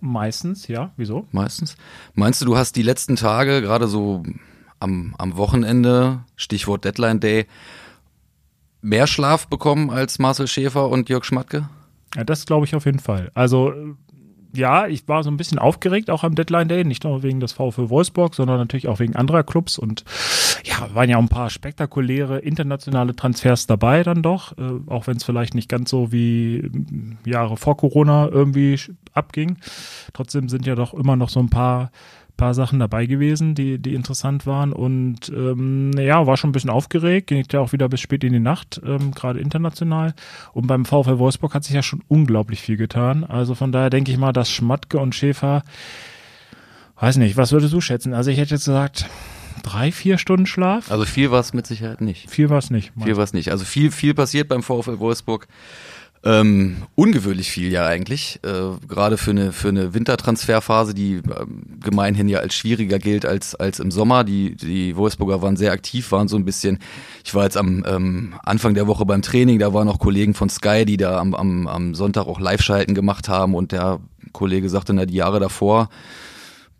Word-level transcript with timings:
Meistens, 0.00 0.68
ja. 0.68 0.92
Wieso? 0.96 1.26
Meistens. 1.32 1.76
Meinst 2.14 2.40
du, 2.40 2.46
du 2.46 2.56
hast 2.56 2.76
die 2.76 2.82
letzten 2.82 3.16
Tage, 3.16 3.60
gerade 3.60 3.86
so 3.86 4.22
am, 4.78 5.14
am 5.18 5.36
Wochenende, 5.36 6.24
Stichwort 6.36 6.84
Deadline 6.84 7.20
Day, 7.20 7.46
mehr 8.82 9.06
Schlaf 9.06 9.46
bekommen 9.46 9.90
als 9.90 10.18
Marcel 10.18 10.46
Schäfer 10.46 10.88
und 10.88 11.08
Jörg 11.08 11.24
Schmatke? 11.24 11.68
Ja, 12.16 12.24
das 12.24 12.46
glaube 12.46 12.66
ich 12.66 12.74
auf 12.74 12.86
jeden 12.86 12.98
Fall. 12.98 13.30
Also 13.34 13.72
ja, 14.52 14.86
ich 14.86 15.06
war 15.08 15.22
so 15.22 15.30
ein 15.30 15.36
bisschen 15.36 15.58
aufgeregt 15.58 16.10
auch 16.10 16.24
am 16.24 16.34
Deadline 16.34 16.68
Day, 16.68 16.84
nicht 16.84 17.04
nur 17.04 17.22
wegen 17.22 17.40
des 17.40 17.52
VfL 17.52 17.90
Wolfsburg, 17.90 18.34
sondern 18.34 18.58
natürlich 18.58 18.88
auch 18.88 18.98
wegen 18.98 19.16
anderer 19.16 19.42
Clubs. 19.42 19.78
Und 19.78 20.04
ja, 20.64 20.94
waren 20.94 21.08
ja 21.08 21.16
auch 21.16 21.22
ein 21.22 21.28
paar 21.28 21.50
spektakuläre 21.50 22.38
internationale 22.38 23.14
Transfers 23.14 23.66
dabei 23.66 24.02
dann 24.02 24.22
doch, 24.22 24.56
äh, 24.58 24.90
auch 24.90 25.06
wenn 25.06 25.16
es 25.16 25.24
vielleicht 25.24 25.54
nicht 25.54 25.68
ganz 25.68 25.90
so 25.90 26.12
wie 26.12 26.56
äh, 26.56 27.30
Jahre 27.30 27.56
vor 27.56 27.76
Corona 27.76 28.28
irgendwie 28.28 28.78
abging. 29.12 29.58
Trotzdem 30.12 30.48
sind 30.48 30.66
ja 30.66 30.74
doch 30.74 30.94
immer 30.94 31.16
noch 31.16 31.28
so 31.28 31.40
ein 31.40 31.50
paar 31.50 31.90
paar 32.40 32.54
Sachen 32.54 32.78
dabei 32.78 33.04
gewesen, 33.04 33.54
die, 33.54 33.78
die 33.78 33.94
interessant 33.94 34.46
waren. 34.46 34.72
Und 34.72 35.28
ähm, 35.28 35.92
ja, 35.98 36.26
war 36.26 36.38
schon 36.38 36.48
ein 36.48 36.52
bisschen 36.52 36.70
aufgeregt, 36.70 37.26
ging 37.26 37.44
ja 37.52 37.60
auch 37.60 37.72
wieder 37.72 37.88
bis 37.90 38.00
spät 38.00 38.24
in 38.24 38.32
die 38.32 38.40
Nacht, 38.40 38.80
ähm, 38.82 39.12
gerade 39.12 39.38
international. 39.38 40.14
Und 40.54 40.66
beim 40.66 40.86
VfL 40.86 41.18
Wolfsburg 41.18 41.52
hat 41.52 41.64
sich 41.64 41.74
ja 41.74 41.82
schon 41.82 42.02
unglaublich 42.08 42.62
viel 42.62 42.78
getan. 42.78 43.24
Also 43.24 43.54
von 43.54 43.72
daher 43.72 43.90
denke 43.90 44.10
ich 44.10 44.16
mal, 44.16 44.32
dass 44.32 44.50
Schmatke 44.50 44.98
und 44.98 45.14
Schäfer, 45.14 45.62
weiß 46.98 47.18
nicht, 47.18 47.36
was 47.36 47.52
würdest 47.52 47.74
du 47.74 47.82
schätzen? 47.82 48.14
Also 48.14 48.30
ich 48.30 48.38
hätte 48.38 48.54
jetzt 48.54 48.64
gesagt, 48.64 49.04
drei, 49.62 49.92
vier 49.92 50.16
Stunden 50.16 50.46
Schlaf. 50.46 50.90
Also 50.90 51.04
viel 51.04 51.30
war 51.30 51.40
es 51.40 51.52
mit 51.52 51.66
Sicherheit 51.66 52.00
nicht. 52.00 52.30
Viel 52.30 52.48
war 52.48 52.58
es 52.58 52.70
nicht. 52.70 52.90
Viel 53.04 53.18
war 53.18 53.24
es 53.24 53.34
nicht. 53.34 53.50
Also 53.50 53.66
viel, 53.66 53.90
viel 53.90 54.14
passiert 54.14 54.48
beim 54.48 54.62
VfL 54.62 54.98
Wolfsburg. 54.98 55.46
Ähm, 56.22 56.82
ungewöhnlich 56.96 57.50
viel 57.50 57.72
ja 57.72 57.86
eigentlich, 57.86 58.40
äh, 58.42 58.76
gerade 58.86 59.16
für 59.16 59.30
eine 59.30 59.52
für 59.52 59.68
eine 59.68 59.94
Wintertransferphase, 59.94 60.92
die 60.92 61.14
ähm, 61.14 61.78
gemeinhin 61.82 62.28
ja 62.28 62.40
als 62.40 62.54
schwieriger 62.54 62.98
gilt 62.98 63.24
als 63.24 63.54
als 63.54 63.80
im 63.80 63.90
Sommer. 63.90 64.22
Die 64.22 64.54
die 64.54 64.96
Wolfsburger 64.96 65.40
waren 65.40 65.56
sehr 65.56 65.72
aktiv, 65.72 66.12
waren 66.12 66.28
so 66.28 66.36
ein 66.36 66.44
bisschen. 66.44 66.78
Ich 67.24 67.34
war 67.34 67.44
jetzt 67.44 67.56
am 67.56 67.84
ähm, 67.86 68.34
Anfang 68.42 68.74
der 68.74 68.86
Woche 68.86 69.06
beim 69.06 69.22
Training, 69.22 69.58
da 69.58 69.72
waren 69.72 69.88
auch 69.88 69.98
Kollegen 69.98 70.34
von 70.34 70.50
Sky, 70.50 70.84
die 70.84 70.98
da 70.98 71.18
am 71.18 71.34
am, 71.34 71.66
am 71.66 71.94
Sonntag 71.94 72.26
auch 72.26 72.38
Live-Schalten 72.38 72.94
gemacht 72.94 73.30
haben 73.30 73.54
und 73.54 73.72
der 73.72 74.00
Kollege 74.32 74.68
sagte, 74.68 74.92
na 74.92 75.06
die 75.06 75.14
Jahre 75.14 75.40
davor 75.40 75.88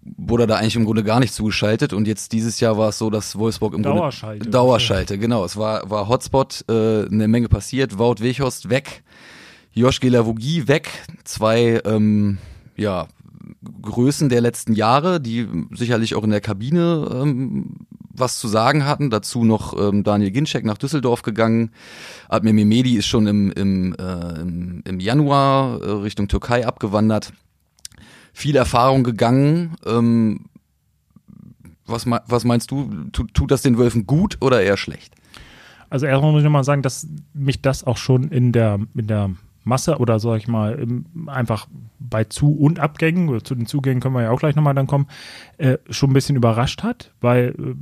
wurde 0.02 0.46
da 0.46 0.56
eigentlich 0.56 0.76
im 0.76 0.84
Grunde 0.84 1.04
gar 1.04 1.20
nicht 1.20 1.34
zugeschaltet 1.34 1.92
und 1.92 2.06
jetzt 2.06 2.32
dieses 2.32 2.60
Jahr 2.60 2.78
war 2.78 2.88
es 2.88 2.98
so, 2.98 3.10
dass 3.10 3.38
Wolfsburg 3.38 3.74
im 3.74 3.82
Dauerschalte. 3.82 4.38
Grunde 4.38 4.50
Dauerschalte, 4.50 5.18
genau. 5.18 5.44
Es 5.44 5.56
war 5.56 5.88
war 5.90 6.08
Hotspot, 6.08 6.64
äh, 6.68 7.06
eine 7.06 7.28
Menge 7.28 7.48
passiert. 7.48 7.98
Wout 7.98 8.16
Weghorst 8.20 8.70
weg, 8.70 9.02
Josh 9.72 10.00
Gelavogi 10.00 10.68
weg, 10.68 10.90
zwei 11.24 11.80
ähm, 11.84 12.38
ja 12.76 13.08
Größen 13.82 14.28
der 14.28 14.40
letzten 14.40 14.72
Jahre, 14.74 15.20
die 15.20 15.46
sicherlich 15.72 16.14
auch 16.14 16.24
in 16.24 16.30
der 16.30 16.40
Kabine 16.40 17.08
ähm, 17.12 17.76
was 18.10 18.38
zu 18.38 18.48
sagen 18.48 18.86
hatten. 18.86 19.10
Dazu 19.10 19.44
noch 19.44 19.78
ähm, 19.78 20.02
Daniel 20.02 20.30
Ginczek 20.30 20.64
nach 20.64 20.78
Düsseldorf 20.78 21.22
gegangen. 21.22 21.70
Admir 22.28 22.54
Mehmedi 22.54 22.96
ist 22.96 23.06
schon 23.06 23.26
im, 23.26 23.50
im, 23.52 23.94
äh, 23.94 24.88
im 24.88 25.00
Januar 25.00 25.80
äh, 25.82 25.90
Richtung 25.90 26.28
Türkei 26.28 26.66
abgewandert. 26.66 27.32
Viel 28.32 28.56
Erfahrung 28.56 29.04
gegangen. 29.04 29.76
Ähm, 29.86 30.46
was, 31.86 32.06
was 32.06 32.44
meinst 32.44 32.70
du? 32.70 32.90
Tut, 33.12 33.34
tut 33.34 33.50
das 33.50 33.62
den 33.62 33.78
Wölfen 33.78 34.06
gut 34.06 34.38
oder 34.40 34.62
eher 34.62 34.76
schlecht? 34.76 35.14
Also 35.88 36.06
erstmal 36.06 36.30
muss 36.30 36.40
ich 36.40 36.44
nochmal 36.44 36.64
sagen, 36.64 36.82
dass 36.82 37.08
mich 37.34 37.60
das 37.60 37.84
auch 37.84 37.96
schon 37.96 38.28
in 38.28 38.52
der, 38.52 38.78
in 38.94 39.08
der 39.08 39.30
Masse 39.64 39.98
oder 39.98 40.18
sag 40.20 40.38
ich 40.38 40.48
mal 40.48 40.86
einfach 41.26 41.66
bei 41.98 42.24
Zu- 42.24 42.56
und 42.56 42.78
Abgängen, 42.78 43.44
zu 43.44 43.54
den 43.54 43.66
Zugängen 43.66 44.00
können 44.00 44.14
wir 44.14 44.22
ja 44.22 44.30
auch 44.30 44.38
gleich 44.38 44.56
nochmal 44.56 44.74
dann 44.74 44.86
kommen, 44.86 45.06
äh, 45.58 45.78
schon 45.90 46.10
ein 46.10 46.14
bisschen 46.14 46.36
überrascht 46.36 46.82
hat, 46.82 47.12
weil 47.20 47.54
äh, 47.58 47.74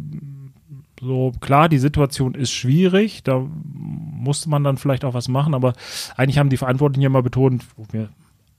so 1.01 1.33
klar, 1.41 1.69
die 1.69 1.79
Situation 1.79 2.35
ist 2.35 2.51
schwierig, 2.51 3.23
da 3.23 3.47
musste 3.65 4.49
man 4.49 4.65
dann 4.65 4.79
vielleicht 4.79 5.05
auch 5.05 5.15
was 5.15 5.29
machen, 5.29 5.55
aber 5.55 5.75
eigentlich 6.17 6.39
haben 6.39 6.51
die 6.51 6.57
Verantwortlichen 6.57 7.03
ja 7.03 7.09
mal 7.09 7.23
betont, 7.23 7.65
wir 7.93 8.09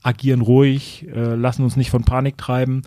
agieren 0.01 0.41
ruhig, 0.41 1.07
äh, 1.13 1.35
lassen 1.35 1.63
uns 1.63 1.75
nicht 1.75 1.91
von 1.91 2.03
Panik 2.03 2.37
treiben 2.37 2.83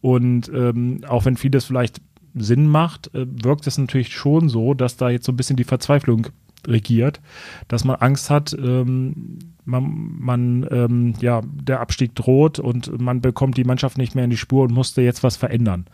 und 0.00 0.50
ähm, 0.54 1.00
auch 1.08 1.24
wenn 1.24 1.36
vieles 1.36 1.64
vielleicht 1.64 2.00
Sinn 2.34 2.66
macht, 2.66 3.14
äh, 3.14 3.26
wirkt 3.28 3.66
es 3.66 3.78
natürlich 3.78 4.14
schon 4.14 4.48
so, 4.48 4.74
dass 4.74 4.96
da 4.96 5.10
jetzt 5.10 5.26
so 5.26 5.32
ein 5.32 5.36
bisschen 5.36 5.56
die 5.56 5.64
Verzweiflung 5.64 6.28
regiert, 6.66 7.20
dass 7.68 7.84
man 7.84 7.96
Angst 7.96 8.30
hat, 8.30 8.52
ähm, 8.52 9.38
man, 9.64 10.16
man 10.18 10.66
ähm, 10.70 11.14
ja, 11.20 11.42
der 11.44 11.80
Abstieg 11.80 12.14
droht 12.14 12.58
und 12.58 13.00
man 13.00 13.20
bekommt 13.20 13.56
die 13.56 13.64
Mannschaft 13.64 13.98
nicht 13.98 14.14
mehr 14.14 14.24
in 14.24 14.30
die 14.30 14.36
Spur 14.36 14.64
und 14.64 14.72
musste 14.72 15.02
jetzt 15.02 15.22
was 15.22 15.36
verändern. 15.36 15.86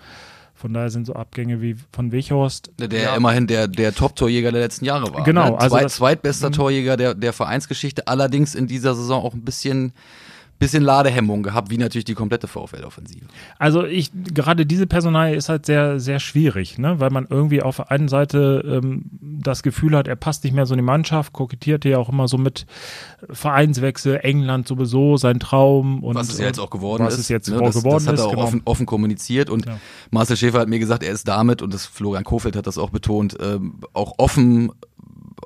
Von 0.55 0.73
daher 0.75 0.91
sind 0.91 1.07
so 1.07 1.13
Abgänge 1.13 1.63
wie 1.63 1.77
von 1.93 2.11
Wichhorst. 2.11 2.73
Der 2.79 3.01
ja. 3.01 3.15
immerhin 3.15 3.47
der, 3.47 3.69
der 3.69 3.95
Top-Torjäger 3.95 4.51
der 4.51 4.63
letzten 4.63 4.87
Jahre 4.87 5.15
war. 5.15 5.23
Genau. 5.23 5.51
Ne? 5.51 5.59
Also 5.59 5.77
Zweit, 5.77 5.91
zweitbester 5.91 6.51
Torjäger 6.51 6.97
der, 6.97 7.15
der 7.15 7.33
Vereinsgeschichte, 7.33 8.09
allerdings 8.09 8.57
in 8.57 8.67
dieser 8.67 8.97
Saison 8.97 9.23
auch 9.23 9.35
ein 9.35 9.45
bisschen 9.45 9.93
bisschen 10.59 10.83
Ladehemmung 10.83 11.43
gehabt, 11.43 11.71
wie 11.71 11.79
natürlich 11.79 12.05
die 12.05 12.15
komplette 12.15 12.49
VfL-Offensive. 12.49 13.27
Also 13.59 13.85
ich, 13.85 14.11
gerade 14.35 14.67
diese 14.67 14.87
Personalie 14.87 15.37
ist 15.37 15.49
halt 15.49 15.67
sehr, 15.67 16.01
sehr 16.01 16.19
schwierig, 16.19 16.79
ne? 16.79 16.99
weil 16.99 17.11
man 17.11 17.27
irgendwie 17.31 17.63
auf 17.63 17.77
der 17.77 17.91
einen 17.91 18.09
Seite 18.09 18.65
ähm, 18.67 19.05
das 19.23 19.63
Gefühl 19.63 19.97
hat, 19.97 20.09
er 20.09 20.17
passt 20.17 20.45
nicht 20.45 20.55
mehr 20.55 20.67
so 20.67 20.75
in 20.75 20.79
die 20.79 20.85
Mannschaft, 20.85 21.33
kokettierte 21.33 21.89
ja 21.89 21.99
auch 21.99 22.09
immer 22.09 22.27
so 22.27 22.39
mit 22.39 22.67
Vereinswechsel, 23.31 24.21
England 24.23 24.67
sowieso, 24.67 25.17
sein 25.17 25.39
Traum. 25.39 26.03
Und, 26.03 26.17
was 26.17 26.29
es 26.29 26.39
ja 26.39 26.47
jetzt 26.47 26.59
auch 26.59 26.71
geworden 26.71 27.05
was 27.05 27.15
ist. 27.15 27.21
es 27.21 27.29
jetzt 27.29 27.49
ne? 27.49 27.59
das, 27.59 27.77
geworden 27.77 28.05
das 28.05 28.15
hat 28.15 28.19
er 28.19 28.27
auch 28.27 28.31
genau. 28.31 28.43
offen, 28.43 28.63
offen 28.65 28.87
kommuniziert 28.87 29.51
und 29.51 29.67
Ja. 29.67 29.79
Marcel 30.11 30.37
Schäfer 30.37 30.61
hat 30.61 30.69
mir 30.69 30.79
gesagt, 30.79 31.03
er 31.03 31.13
ist 31.13 31.29
damit, 31.29 31.63
und 31.63 31.73
das 31.73 31.87
Florian 31.87 32.25
Kofeld 32.25 32.57
hat 32.57 32.67
das 32.67 32.79
auch 32.79 32.91
betont, 32.91 33.37
ähm, 33.41 33.81
auch 33.93 34.15
offen 34.19 34.73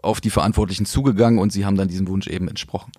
auf 0.03 0.21
die 0.21 0.31
Verantwortlichen 0.31 0.87
zugegangen 0.87 1.39
und 1.39 1.53
sie 1.53 1.65
haben 1.65 1.77
dann 1.77 1.89
diesem 1.89 2.09
Wunsch 2.09 2.27
eben 2.27 2.49
entsprochen. 2.49 2.93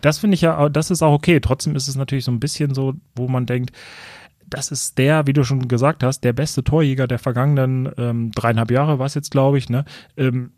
Das 0.00 0.18
finde 0.18 0.34
ich 0.34 0.42
ja, 0.42 0.68
das 0.68 0.90
ist 0.90 1.02
auch 1.02 1.12
okay. 1.12 1.40
Trotzdem 1.40 1.76
ist 1.76 1.88
es 1.88 1.96
natürlich 1.96 2.24
so 2.24 2.32
ein 2.32 2.40
bisschen 2.40 2.74
so, 2.74 2.94
wo 3.14 3.28
man 3.28 3.46
denkt, 3.46 3.72
das 4.48 4.70
ist 4.70 4.98
der, 4.98 5.26
wie 5.26 5.32
du 5.32 5.44
schon 5.44 5.66
gesagt 5.68 6.02
hast, 6.02 6.20
der 6.20 6.32
beste 6.32 6.62
Torjäger 6.62 7.06
der 7.06 7.18
vergangenen 7.18 7.90
ähm, 7.98 8.30
dreieinhalb 8.32 8.70
Jahre 8.70 8.98
war 8.98 9.06
es 9.06 9.14
jetzt, 9.14 9.30
glaube 9.30 9.58
ich, 9.58 9.68
ne? 9.68 9.84
Ähm, 10.16 10.52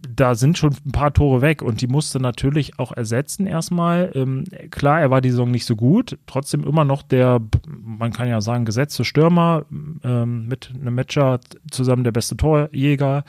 da 0.00 0.34
sind 0.34 0.56
schon 0.56 0.74
ein 0.86 0.92
paar 0.92 1.12
Tore 1.12 1.42
weg 1.42 1.60
und 1.60 1.80
die 1.80 1.88
musste 1.88 2.20
natürlich 2.20 2.78
auch 2.78 2.92
ersetzen 2.92 3.46
erstmal. 3.46 4.12
Ähm, 4.14 4.44
klar, 4.70 5.00
er 5.00 5.10
war 5.10 5.20
die 5.20 5.30
Saison 5.30 5.50
nicht 5.50 5.64
so 5.64 5.74
gut, 5.74 6.18
trotzdem 6.26 6.62
immer 6.64 6.84
noch 6.84 7.02
der, 7.02 7.40
man 7.66 8.12
kann 8.12 8.28
ja 8.28 8.40
sagen, 8.40 8.64
gesetzte 8.64 9.04
Stürmer 9.04 9.64
ähm, 10.04 10.46
mit 10.46 10.70
einem 10.72 10.94
Matcher 10.94 11.40
zusammen 11.70 12.04
der 12.04 12.12
beste 12.12 12.36
Torjäger. 12.36 13.24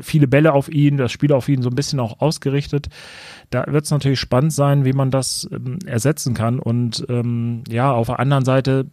Viele 0.00 0.26
Bälle 0.26 0.54
auf 0.54 0.68
ihn, 0.68 0.96
das 0.96 1.12
Spiel 1.12 1.32
auf 1.32 1.48
ihn 1.48 1.62
so 1.62 1.70
ein 1.70 1.76
bisschen 1.76 2.00
auch 2.00 2.20
ausgerichtet. 2.20 2.88
Da 3.50 3.64
wird 3.68 3.84
es 3.84 3.90
natürlich 3.90 4.20
spannend 4.20 4.52
sein, 4.52 4.84
wie 4.84 4.92
man 4.92 5.10
das 5.10 5.48
ähm, 5.52 5.78
ersetzen 5.86 6.34
kann. 6.34 6.58
Und 6.58 7.06
ähm, 7.08 7.62
ja, 7.68 7.92
auf 7.92 8.08
der 8.08 8.18
anderen 8.18 8.44
Seite 8.44 8.86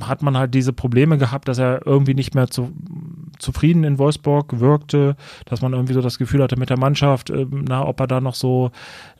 hat 0.00 0.22
man 0.22 0.36
halt 0.36 0.54
diese 0.54 0.72
Probleme 0.72 1.18
gehabt, 1.18 1.48
dass 1.48 1.58
er 1.58 1.86
irgendwie 1.86 2.14
nicht 2.14 2.34
mehr 2.34 2.48
zu, 2.48 2.72
zufrieden 3.38 3.84
in 3.84 3.98
Wolfsburg 3.98 4.60
wirkte, 4.60 5.16
dass 5.44 5.62
man 5.62 5.72
irgendwie 5.72 5.94
so 5.94 6.00
das 6.00 6.18
Gefühl 6.18 6.42
hatte 6.42 6.58
mit 6.58 6.70
der 6.70 6.78
Mannschaft, 6.78 7.30
ähm, 7.30 7.64
na, 7.68 7.86
ob 7.86 8.00
er 8.00 8.06
da 8.06 8.20
noch 8.20 8.34
so 8.34 8.70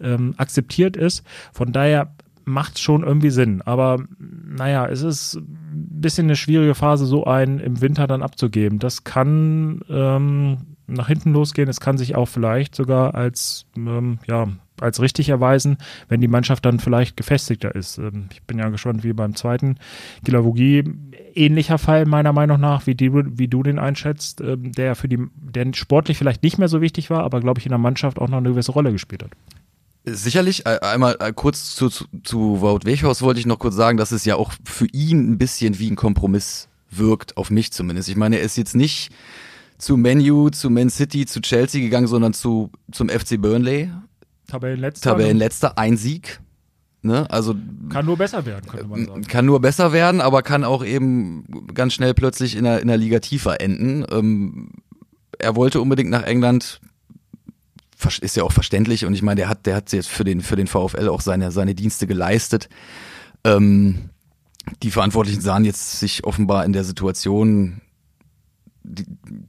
ähm, 0.00 0.34
akzeptiert 0.36 0.96
ist. 0.96 1.24
Von 1.52 1.72
daher 1.72 2.12
macht 2.44 2.78
schon 2.78 3.02
irgendwie 3.02 3.30
Sinn. 3.30 3.60
Aber 3.62 3.98
naja, 4.18 4.86
es 4.86 5.02
ist 5.02 5.34
ein 5.36 6.00
bisschen 6.00 6.26
eine 6.26 6.36
schwierige 6.36 6.74
Phase, 6.74 7.04
so 7.04 7.24
einen 7.24 7.58
im 7.58 7.80
Winter 7.80 8.06
dann 8.06 8.22
abzugeben. 8.22 8.78
Das 8.78 9.04
kann 9.04 9.80
ähm, 9.90 10.58
nach 10.86 11.08
hinten 11.08 11.32
losgehen. 11.32 11.68
Es 11.68 11.80
kann 11.80 11.98
sich 11.98 12.14
auch 12.14 12.26
vielleicht 12.26 12.74
sogar 12.74 13.14
als 13.14 13.66
ähm, 13.76 14.20
ja, 14.26 14.46
als 14.80 15.00
richtig 15.00 15.28
erweisen, 15.28 15.78
wenn 16.08 16.20
die 16.20 16.28
Mannschaft 16.28 16.64
dann 16.64 16.80
vielleicht 16.80 17.16
gefestigter 17.16 17.74
ist. 17.74 17.98
Ähm, 17.98 18.28
ich 18.32 18.42
bin 18.42 18.58
ja 18.58 18.68
gespannt, 18.68 19.04
wie 19.04 19.12
beim 19.12 19.34
zweiten 19.34 19.78
Gilavogi 20.24 20.84
ähnlicher 21.34 21.78
Fall 21.78 22.06
meiner 22.06 22.32
Meinung 22.32 22.60
nach, 22.60 22.86
wie, 22.86 22.94
die, 22.94 23.12
wie 23.12 23.48
du 23.48 23.62
den 23.62 23.78
einschätzt, 23.78 24.40
ähm, 24.40 24.72
der 24.72 24.94
für 24.94 25.08
die, 25.08 25.18
der 25.34 25.66
sportlich 25.74 26.18
vielleicht 26.18 26.42
nicht 26.42 26.58
mehr 26.58 26.68
so 26.68 26.80
wichtig 26.80 27.10
war, 27.10 27.24
aber 27.24 27.40
glaube 27.40 27.60
ich 27.60 27.66
in 27.66 27.70
der 27.70 27.78
Mannschaft 27.78 28.18
auch 28.18 28.28
noch 28.28 28.38
eine 28.38 28.50
gewisse 28.50 28.72
Rolle 28.72 28.92
gespielt 28.92 29.22
hat. 29.22 29.30
Sicherlich, 30.08 30.66
äh, 30.66 30.78
einmal 30.82 31.16
äh, 31.18 31.32
kurz 31.32 31.74
zu, 31.74 31.88
zu, 31.88 32.04
zu 32.22 32.60
Wout 32.60 32.80
Weghorst 32.84 33.22
wollte 33.22 33.40
ich 33.40 33.46
noch 33.46 33.58
kurz 33.58 33.74
sagen, 33.74 33.98
dass 33.98 34.12
es 34.12 34.24
ja 34.24 34.36
auch 34.36 34.52
für 34.64 34.86
ihn 34.92 35.32
ein 35.32 35.38
bisschen 35.38 35.78
wie 35.80 35.90
ein 35.90 35.96
Kompromiss 35.96 36.68
wirkt, 36.90 37.36
auf 37.36 37.50
mich 37.50 37.72
zumindest. 37.72 38.08
Ich 38.08 38.16
meine, 38.16 38.38
er 38.38 38.44
ist 38.44 38.56
jetzt 38.56 38.76
nicht 38.76 39.10
zu 39.78 39.96
Menu, 39.96 40.50
zu 40.50 40.70
Man 40.70 40.90
City, 40.90 41.26
zu 41.26 41.40
Chelsea 41.40 41.80
gegangen, 41.80 42.06
sondern 42.06 42.32
zu, 42.32 42.70
zum 42.92 43.08
FC 43.08 43.40
Burnley. 43.40 43.90
Tabellenletzter. 44.46 45.10
Tabellenletzter, 45.10 45.78
ein 45.78 45.96
Sieg. 45.96 46.40
Ne? 47.02 47.30
Also 47.30 47.54
kann 47.88 48.04
nur 48.04 48.16
besser 48.16 48.44
werden, 48.46 48.68
könnte 48.68 48.86
man 48.88 49.06
sagen. 49.06 49.22
Kann 49.26 49.46
nur 49.46 49.60
besser 49.60 49.92
werden, 49.92 50.20
aber 50.20 50.42
kann 50.42 50.64
auch 50.64 50.84
eben 50.84 51.44
ganz 51.72 51.94
schnell 51.94 52.14
plötzlich 52.14 52.56
in 52.56 52.64
der, 52.64 52.80
in 52.80 52.88
der 52.88 52.96
Liga 52.96 53.20
tiefer 53.20 53.60
enden. 53.60 54.04
Ähm, 54.10 54.70
er 55.38 55.54
wollte 55.54 55.80
unbedingt 55.80 56.10
nach 56.10 56.24
England, 56.24 56.80
ist 58.20 58.36
ja 58.36 58.42
auch 58.42 58.52
verständlich 58.52 59.04
und 59.04 59.14
ich 59.14 59.22
meine, 59.22 59.40
der 59.40 59.48
hat, 59.48 59.66
der 59.66 59.76
hat 59.76 59.92
jetzt 59.92 60.08
für 60.08 60.24
den, 60.24 60.40
für 60.40 60.56
den 60.56 60.66
VfL 60.66 61.08
auch 61.08 61.20
seine, 61.20 61.50
seine 61.52 61.74
Dienste 61.74 62.06
geleistet. 62.06 62.68
Ähm, 63.44 64.10
die 64.82 64.90
Verantwortlichen 64.90 65.40
sahen 65.40 65.64
jetzt 65.64 66.00
sich 66.00 66.24
offenbar 66.24 66.64
in 66.64 66.72
der 66.72 66.84
Situation, 66.84 67.80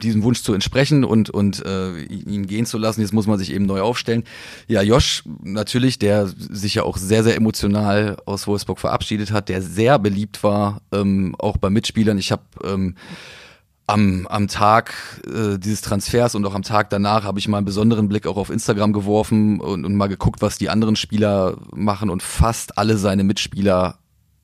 diesem 0.01 0.23
Wunsch 0.23 0.44
zu 0.44 0.53
entsprechen 0.53 1.03
und, 1.03 1.29
und 1.29 1.65
äh, 1.65 2.01
ihn 2.01 2.47
gehen 2.47 2.65
zu 2.65 2.77
lassen. 2.77 3.01
Jetzt 3.01 3.13
muss 3.13 3.27
man 3.27 3.39
sich 3.39 3.53
eben 3.53 3.65
neu 3.65 3.81
aufstellen. 3.81 4.23
Ja, 4.67 4.81
Josh 4.81 5.23
natürlich, 5.44 5.99
der 5.99 6.27
sich 6.27 6.75
ja 6.75 6.83
auch 6.83 6.97
sehr, 6.97 7.23
sehr 7.23 7.35
emotional 7.35 8.17
aus 8.25 8.47
Wolfsburg 8.47 8.79
verabschiedet 8.79 9.31
hat, 9.31 9.49
der 9.49 9.61
sehr 9.61 9.99
beliebt 9.99 10.44
war, 10.44 10.81
ähm, 10.91 11.35
auch 11.39 11.57
bei 11.57 11.69
Mitspielern. 11.69 12.17
Ich 12.17 12.31
habe 12.31 12.44
ähm, 12.63 12.95
am, 13.88 14.27
am 14.27 14.47
Tag 14.47 14.94
äh, 15.25 15.57
dieses 15.57 15.81
Transfers 15.81 16.35
und 16.35 16.45
auch 16.45 16.53
am 16.53 16.63
Tag 16.63 16.89
danach 16.89 17.23
habe 17.23 17.39
ich 17.39 17.47
mal 17.47 17.57
einen 17.57 17.65
besonderen 17.65 18.09
Blick 18.09 18.27
auch 18.27 18.38
auf 18.38 18.49
Instagram 18.49 18.91
geworfen 18.91 19.61
und, 19.61 19.85
und 19.85 19.95
mal 19.95 20.07
geguckt, 20.07 20.41
was 20.41 20.57
die 20.57 20.69
anderen 20.69 20.97
Spieler 20.97 21.57
machen 21.73 22.09
und 22.09 22.21
fast 22.21 22.77
alle 22.77 22.97
seine 22.97 23.23
Mitspieler 23.23 23.97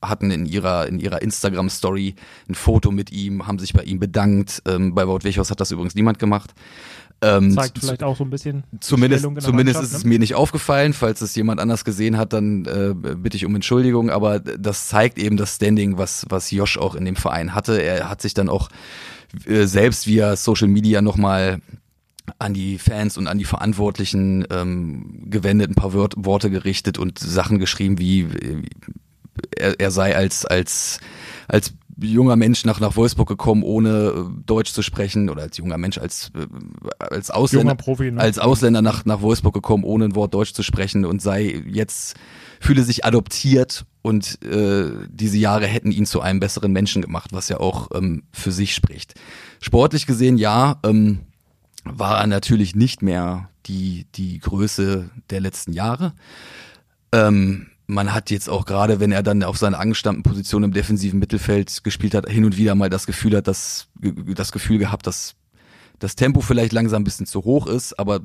hatten 0.08 0.30
in 0.30 0.46
ihrer 0.46 0.86
in 0.86 0.98
ihrer 0.98 1.22
Instagram 1.22 1.68
Story 1.68 2.14
ein 2.48 2.54
Foto 2.54 2.90
mit 2.90 3.12
ihm, 3.12 3.46
haben 3.46 3.58
sich 3.58 3.72
bei 3.72 3.82
ihm 3.82 3.98
bedankt. 3.98 4.62
Ähm, 4.66 4.94
bei 4.94 5.06
Wout 5.06 5.20
Wechhaus 5.24 5.50
hat 5.50 5.60
das 5.60 5.70
übrigens 5.70 5.94
niemand 5.94 6.18
gemacht. 6.18 6.54
Ähm, 7.22 7.52
Zeigt 7.52 7.78
vielleicht 7.78 8.02
auch 8.02 8.16
so 8.16 8.24
ein 8.24 8.30
bisschen. 8.30 8.64
Zumindest, 8.80 9.26
zumindest 9.38 9.80
ist 9.80 9.94
es 9.94 10.04
ne? 10.04 10.10
mir 10.10 10.18
nicht 10.18 10.34
aufgefallen. 10.34 10.92
Falls 10.92 11.20
es 11.20 11.34
jemand 11.34 11.60
anders 11.60 11.84
gesehen 11.84 12.18
hat, 12.18 12.32
dann 12.32 12.64
äh, 12.66 12.94
bitte 13.16 13.36
ich 13.36 13.46
um 13.46 13.54
Entschuldigung. 13.54 14.10
Aber 14.10 14.40
das 14.40 14.88
zeigt 14.88 15.18
eben 15.18 15.36
das 15.36 15.56
Standing, 15.56 15.96
was 15.96 16.26
was 16.28 16.50
Josh 16.50 16.76
auch 16.76 16.94
in 16.94 17.04
dem 17.04 17.16
Verein 17.16 17.54
hatte. 17.54 17.80
Er 17.80 18.10
hat 18.10 18.20
sich 18.20 18.34
dann 18.34 18.48
auch 18.48 18.68
äh, 19.46 19.66
selbst 19.66 20.06
via 20.06 20.36
Social 20.36 20.68
Media 20.68 21.00
nochmal 21.02 21.60
an 22.38 22.54
die 22.54 22.78
Fans 22.78 23.18
und 23.18 23.26
an 23.26 23.38
die 23.38 23.44
Verantwortlichen 23.44 24.46
ähm, 24.50 25.24
gewendet, 25.26 25.70
ein 25.70 25.74
paar 25.74 25.92
Wort, 25.92 26.14
Worte 26.16 26.50
gerichtet 26.50 26.98
und 26.98 27.18
Sachen 27.18 27.58
geschrieben 27.58 27.98
wie 27.98 28.28
er, 29.56 29.78
er 29.78 29.90
sei 29.90 30.16
als 30.16 30.44
als 30.44 31.00
als 31.48 31.74
junger 31.96 32.36
Mensch 32.36 32.64
nach 32.64 32.80
nach 32.80 32.96
Wolfsburg 32.96 33.28
gekommen, 33.28 33.62
ohne 33.62 34.30
Deutsch 34.46 34.72
zu 34.72 34.82
sprechen 34.82 35.30
oder 35.30 35.42
als 35.42 35.56
junger 35.56 35.78
Mensch 35.78 35.98
als 35.98 36.32
äh, 36.34 36.46
als 36.98 37.30
Ausländer 37.30 37.74
Profi, 37.74 38.10
ne? 38.10 38.20
als 38.20 38.38
Ausländer 38.38 38.82
nach 38.82 39.04
nach 39.04 39.20
Wolfsburg 39.20 39.54
gekommen, 39.54 39.84
ohne 39.84 40.06
ein 40.06 40.14
Wort 40.14 40.34
Deutsch 40.34 40.52
zu 40.52 40.62
sprechen 40.62 41.04
und 41.04 41.22
sei 41.22 41.62
jetzt 41.66 42.16
fühle 42.60 42.82
sich 42.82 43.04
adoptiert 43.04 43.84
und 44.02 44.42
äh, 44.42 44.90
diese 45.08 45.38
Jahre 45.38 45.66
hätten 45.66 45.90
ihn 45.90 46.06
zu 46.06 46.20
einem 46.20 46.40
besseren 46.40 46.72
Menschen 46.72 47.02
gemacht, 47.02 47.32
was 47.32 47.48
ja 47.48 47.58
auch 47.60 47.90
ähm, 47.94 48.24
für 48.32 48.52
sich 48.52 48.74
spricht. 48.74 49.14
Sportlich 49.60 50.06
gesehen, 50.06 50.38
ja, 50.38 50.78
ähm, 50.84 51.20
war 51.84 52.20
er 52.20 52.26
natürlich 52.26 52.74
nicht 52.74 53.02
mehr 53.02 53.50
die, 53.66 54.06
die 54.14 54.38
Größe 54.38 55.10
der 55.30 55.40
letzten 55.40 55.72
Jahre. 55.72 56.14
Ähm, 57.12 57.66
man 57.86 58.14
hat 58.14 58.30
jetzt 58.30 58.48
auch 58.48 58.64
gerade, 58.64 59.00
wenn 59.00 59.12
er 59.12 59.22
dann 59.22 59.42
auf 59.42 59.58
seiner 59.58 59.78
angestammten 59.78 60.22
Position 60.22 60.62
im 60.62 60.72
defensiven 60.72 61.18
Mittelfeld 61.18 61.84
gespielt 61.84 62.14
hat, 62.14 62.28
hin 62.28 62.44
und 62.44 62.56
wieder 62.56 62.74
mal 62.74 62.90
das 62.90 63.06
Gefühl 63.06 63.36
hat, 63.36 63.46
dass 63.46 63.88
das 64.00 64.52
Gefühl 64.52 64.78
gehabt, 64.78 65.06
dass 65.06 65.34
das 65.98 66.16
Tempo 66.16 66.40
vielleicht 66.40 66.72
langsam 66.72 67.02
ein 67.02 67.04
bisschen 67.04 67.26
zu 67.26 67.44
hoch 67.44 67.66
ist, 67.66 67.98
aber 67.98 68.20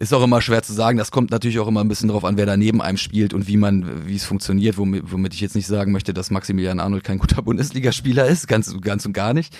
ist 0.00 0.14
auch 0.14 0.22
immer 0.22 0.40
schwer 0.40 0.62
zu 0.62 0.72
sagen. 0.72 0.96
Das 0.96 1.10
kommt 1.10 1.30
natürlich 1.30 1.58
auch 1.58 1.68
immer 1.68 1.82
ein 1.82 1.88
bisschen 1.88 2.08
drauf 2.08 2.24
an, 2.24 2.38
wer 2.38 2.46
da 2.46 2.56
neben 2.56 2.80
einem 2.80 2.96
spielt 2.96 3.34
und 3.34 3.46
wie 3.46 3.58
man, 3.58 4.06
wie 4.06 4.16
es 4.16 4.24
funktioniert, 4.24 4.78
womit, 4.78 5.12
womit 5.12 5.34
ich 5.34 5.42
jetzt 5.42 5.54
nicht 5.54 5.66
sagen 5.66 5.92
möchte, 5.92 6.14
dass 6.14 6.30
Maximilian 6.30 6.80
Arnold 6.80 7.04
kein 7.04 7.18
guter 7.18 7.42
Bundesligaspieler 7.42 8.26
ist, 8.26 8.48
ganz, 8.48 8.74
ganz 8.80 9.04
und 9.04 9.12
gar 9.12 9.34
nicht. 9.34 9.54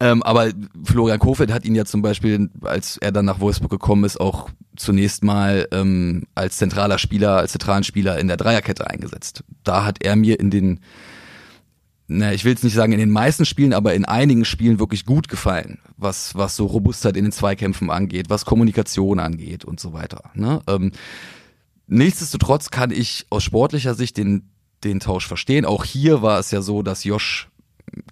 Ähm, 0.00 0.22
aber 0.22 0.48
Florian 0.82 1.18
Kofeld 1.18 1.52
hat 1.52 1.66
ihn 1.66 1.74
ja 1.74 1.84
zum 1.84 2.00
Beispiel, 2.00 2.48
als 2.62 2.96
er 2.96 3.12
dann 3.12 3.26
nach 3.26 3.40
Wolfsburg 3.40 3.70
gekommen 3.70 4.04
ist, 4.04 4.18
auch 4.18 4.48
zunächst 4.76 5.22
mal 5.22 5.68
ähm, 5.72 6.24
als 6.34 6.56
zentraler 6.56 6.98
Spieler, 6.98 7.36
als 7.36 7.52
zentralen 7.52 7.84
Spieler 7.84 8.18
in 8.18 8.28
der 8.28 8.38
Dreierkette 8.38 8.88
eingesetzt. 8.88 9.44
Da 9.62 9.84
hat 9.84 10.02
er 10.02 10.16
mir 10.16 10.40
in 10.40 10.50
den 10.50 10.80
na, 12.08 12.32
ich 12.32 12.44
will 12.44 12.52
jetzt 12.52 12.64
nicht 12.64 12.74
sagen 12.74 12.92
in 12.92 12.98
den 12.98 13.10
meisten 13.10 13.44
Spielen, 13.44 13.72
aber 13.72 13.94
in 13.94 14.04
einigen 14.04 14.44
Spielen 14.44 14.78
wirklich 14.78 15.06
gut 15.06 15.28
gefallen, 15.28 15.78
was, 15.96 16.34
was 16.34 16.56
so 16.56 16.66
Robustheit 16.66 17.16
in 17.16 17.24
den 17.24 17.32
Zweikämpfen 17.32 17.90
angeht, 17.90 18.28
was 18.28 18.44
Kommunikation 18.44 19.18
angeht 19.18 19.64
und 19.64 19.80
so 19.80 19.92
weiter. 19.92 20.30
Ne? 20.34 20.60
Ähm, 20.66 20.92
nichtsdestotrotz 21.86 22.70
kann 22.70 22.90
ich 22.90 23.26
aus 23.30 23.44
sportlicher 23.44 23.94
Sicht 23.94 24.16
den, 24.16 24.50
den 24.84 25.00
Tausch 25.00 25.26
verstehen. 25.26 25.64
Auch 25.64 25.84
hier 25.84 26.22
war 26.22 26.38
es 26.38 26.50
ja 26.50 26.60
so, 26.60 26.82
dass 26.82 27.04
Josh 27.04 27.48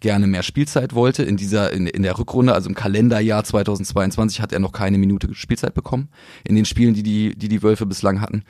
gerne 0.01 0.27
mehr 0.27 0.43
Spielzeit 0.43 0.95
wollte 0.95 1.23
in 1.23 1.37
dieser 1.37 1.73
in, 1.73 1.87
in 1.87 2.03
der 2.03 2.19
Rückrunde, 2.19 2.53
also 2.55 2.69
im 2.69 2.75
Kalenderjahr 2.75 3.45
2022 3.45 4.41
hat 4.41 4.53
er 4.53 4.59
noch 4.59 4.73
keine 4.73 4.99
Minute 4.99 5.35
Spielzeit 5.35 5.75
bekommen 5.75 6.09
in 6.45 6.55
den 6.55 6.65
Spielen, 6.65 6.93
die 6.93 7.03
die 7.03 7.35
die, 7.35 7.49
die 7.49 7.63
Wölfe 7.63 7.87
bislang 7.87 8.21
hatten. 8.21 8.45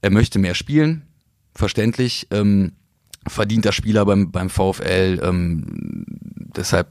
Er 0.00 0.10
möchte 0.10 0.38
mehr 0.38 0.54
spielen, 0.54 1.02
verständlich. 1.54 2.26
Ähm, 2.30 2.72
verdienter 3.26 3.72
Spieler 3.72 4.04
beim, 4.04 4.30
beim 4.30 4.50
VfL. 4.50 5.20
Ähm, 5.22 6.04
deshalb 6.56 6.88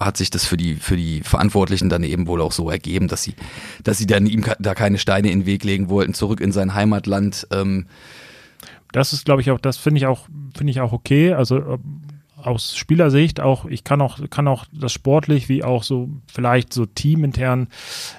hat 0.00 0.16
sich 0.16 0.30
das 0.30 0.44
für 0.44 0.56
die, 0.56 0.74
für 0.74 0.96
die 0.96 1.20
Verantwortlichen 1.22 1.88
dann 1.88 2.02
eben 2.02 2.26
wohl 2.26 2.40
auch 2.40 2.52
so 2.52 2.68
ergeben, 2.70 3.08
dass 3.08 3.22
sie, 3.22 3.34
dass 3.84 3.98
sie 3.98 4.06
dann 4.06 4.26
ihm 4.26 4.44
da 4.58 4.74
keine 4.74 4.98
Steine 4.98 5.30
in 5.30 5.40
den 5.40 5.46
Weg 5.46 5.64
legen 5.64 5.88
wollten, 5.88 6.14
zurück 6.14 6.40
in 6.40 6.52
sein 6.52 6.74
Heimatland. 6.74 7.46
Ähm. 7.50 7.86
Das 8.92 9.12
ist, 9.12 9.24
glaube 9.24 9.40
ich, 9.40 9.50
auch, 9.50 9.58
das 9.58 9.76
finde 9.76 9.98
ich 9.98 10.06
auch, 10.06 10.28
finde 10.56 10.70
ich 10.70 10.80
auch 10.80 10.92
okay. 10.92 11.32
Also 11.32 11.78
aus 12.46 12.76
Spielersicht 12.76 13.40
auch, 13.40 13.64
ich 13.64 13.84
kann 13.84 14.00
auch, 14.00 14.18
kann 14.30 14.48
auch 14.48 14.66
das 14.72 14.92
sportlich 14.92 15.48
wie 15.48 15.64
auch 15.64 15.82
so 15.82 16.10
vielleicht 16.26 16.72
so 16.72 16.86
teamintern, 16.86 17.68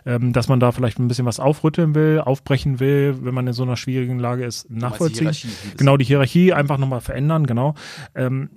ähm, 0.06 0.34
dass 0.34 0.48
man 0.48 0.60
da 0.60 0.72
vielleicht 0.72 1.00
ein 1.00 1.08
bisschen 1.08 1.26
was 1.26 1.40
aufrütteln 1.40 1.96
will, 1.96 2.20
aufbrechen 2.20 2.80
will, 2.80 3.18
wenn 3.22 3.34
man 3.34 3.48
in 3.48 3.54
so 3.54 3.64
einer 3.64 3.78
schwierigen 3.78 4.20
Lage 4.20 4.46
ist, 4.46 4.70
nachvollziehen. 4.70 5.32
Die 5.32 5.78
genau, 5.78 5.98
die 5.98 6.06
Hierarchie 6.06 6.54
einfach 6.54 6.78
nochmal 6.78 7.02
verändern, 7.02 7.46
genau. 7.46 7.76
Ähm, 8.16 8.50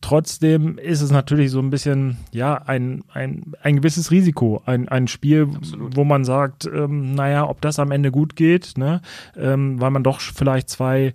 trotzdem 0.00 0.78
ist 0.78 1.00
es 1.00 1.10
natürlich 1.10 1.50
so 1.50 1.60
ein 1.60 1.70
bisschen, 1.70 2.18
ja, 2.32 2.54
ein, 2.54 3.04
ein, 3.12 3.52
ein 3.62 3.76
gewisses 3.76 4.10
Risiko. 4.10 4.62
Ein, 4.66 4.88
ein 4.88 5.08
Spiel, 5.08 5.48
Absolut. 5.54 5.96
wo 5.96 6.04
man 6.04 6.24
sagt, 6.24 6.66
ähm, 6.66 7.14
naja, 7.14 7.48
ob 7.48 7.60
das 7.60 7.78
am 7.78 7.90
Ende 7.90 8.10
gut 8.10 8.36
geht, 8.36 8.76
ne? 8.76 9.00
Ähm, 9.36 9.80
weil 9.80 9.90
man 9.90 10.04
doch 10.04 10.20
vielleicht 10.20 10.68
zwei 10.68 11.14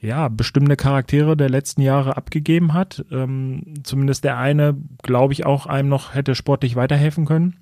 ja, 0.00 0.28
bestimmte 0.28 0.76
Charaktere 0.76 1.36
der 1.36 1.48
letzten 1.48 1.82
Jahre 1.82 2.16
abgegeben 2.16 2.72
hat. 2.72 3.04
Ähm, 3.10 3.74
zumindest 3.82 4.24
der 4.24 4.38
eine, 4.38 4.76
glaube 5.02 5.32
ich, 5.32 5.44
auch 5.44 5.66
einem 5.66 5.88
noch 5.88 6.14
hätte 6.14 6.34
sportlich 6.34 6.76
weiterhelfen 6.76 7.24
können. 7.24 7.56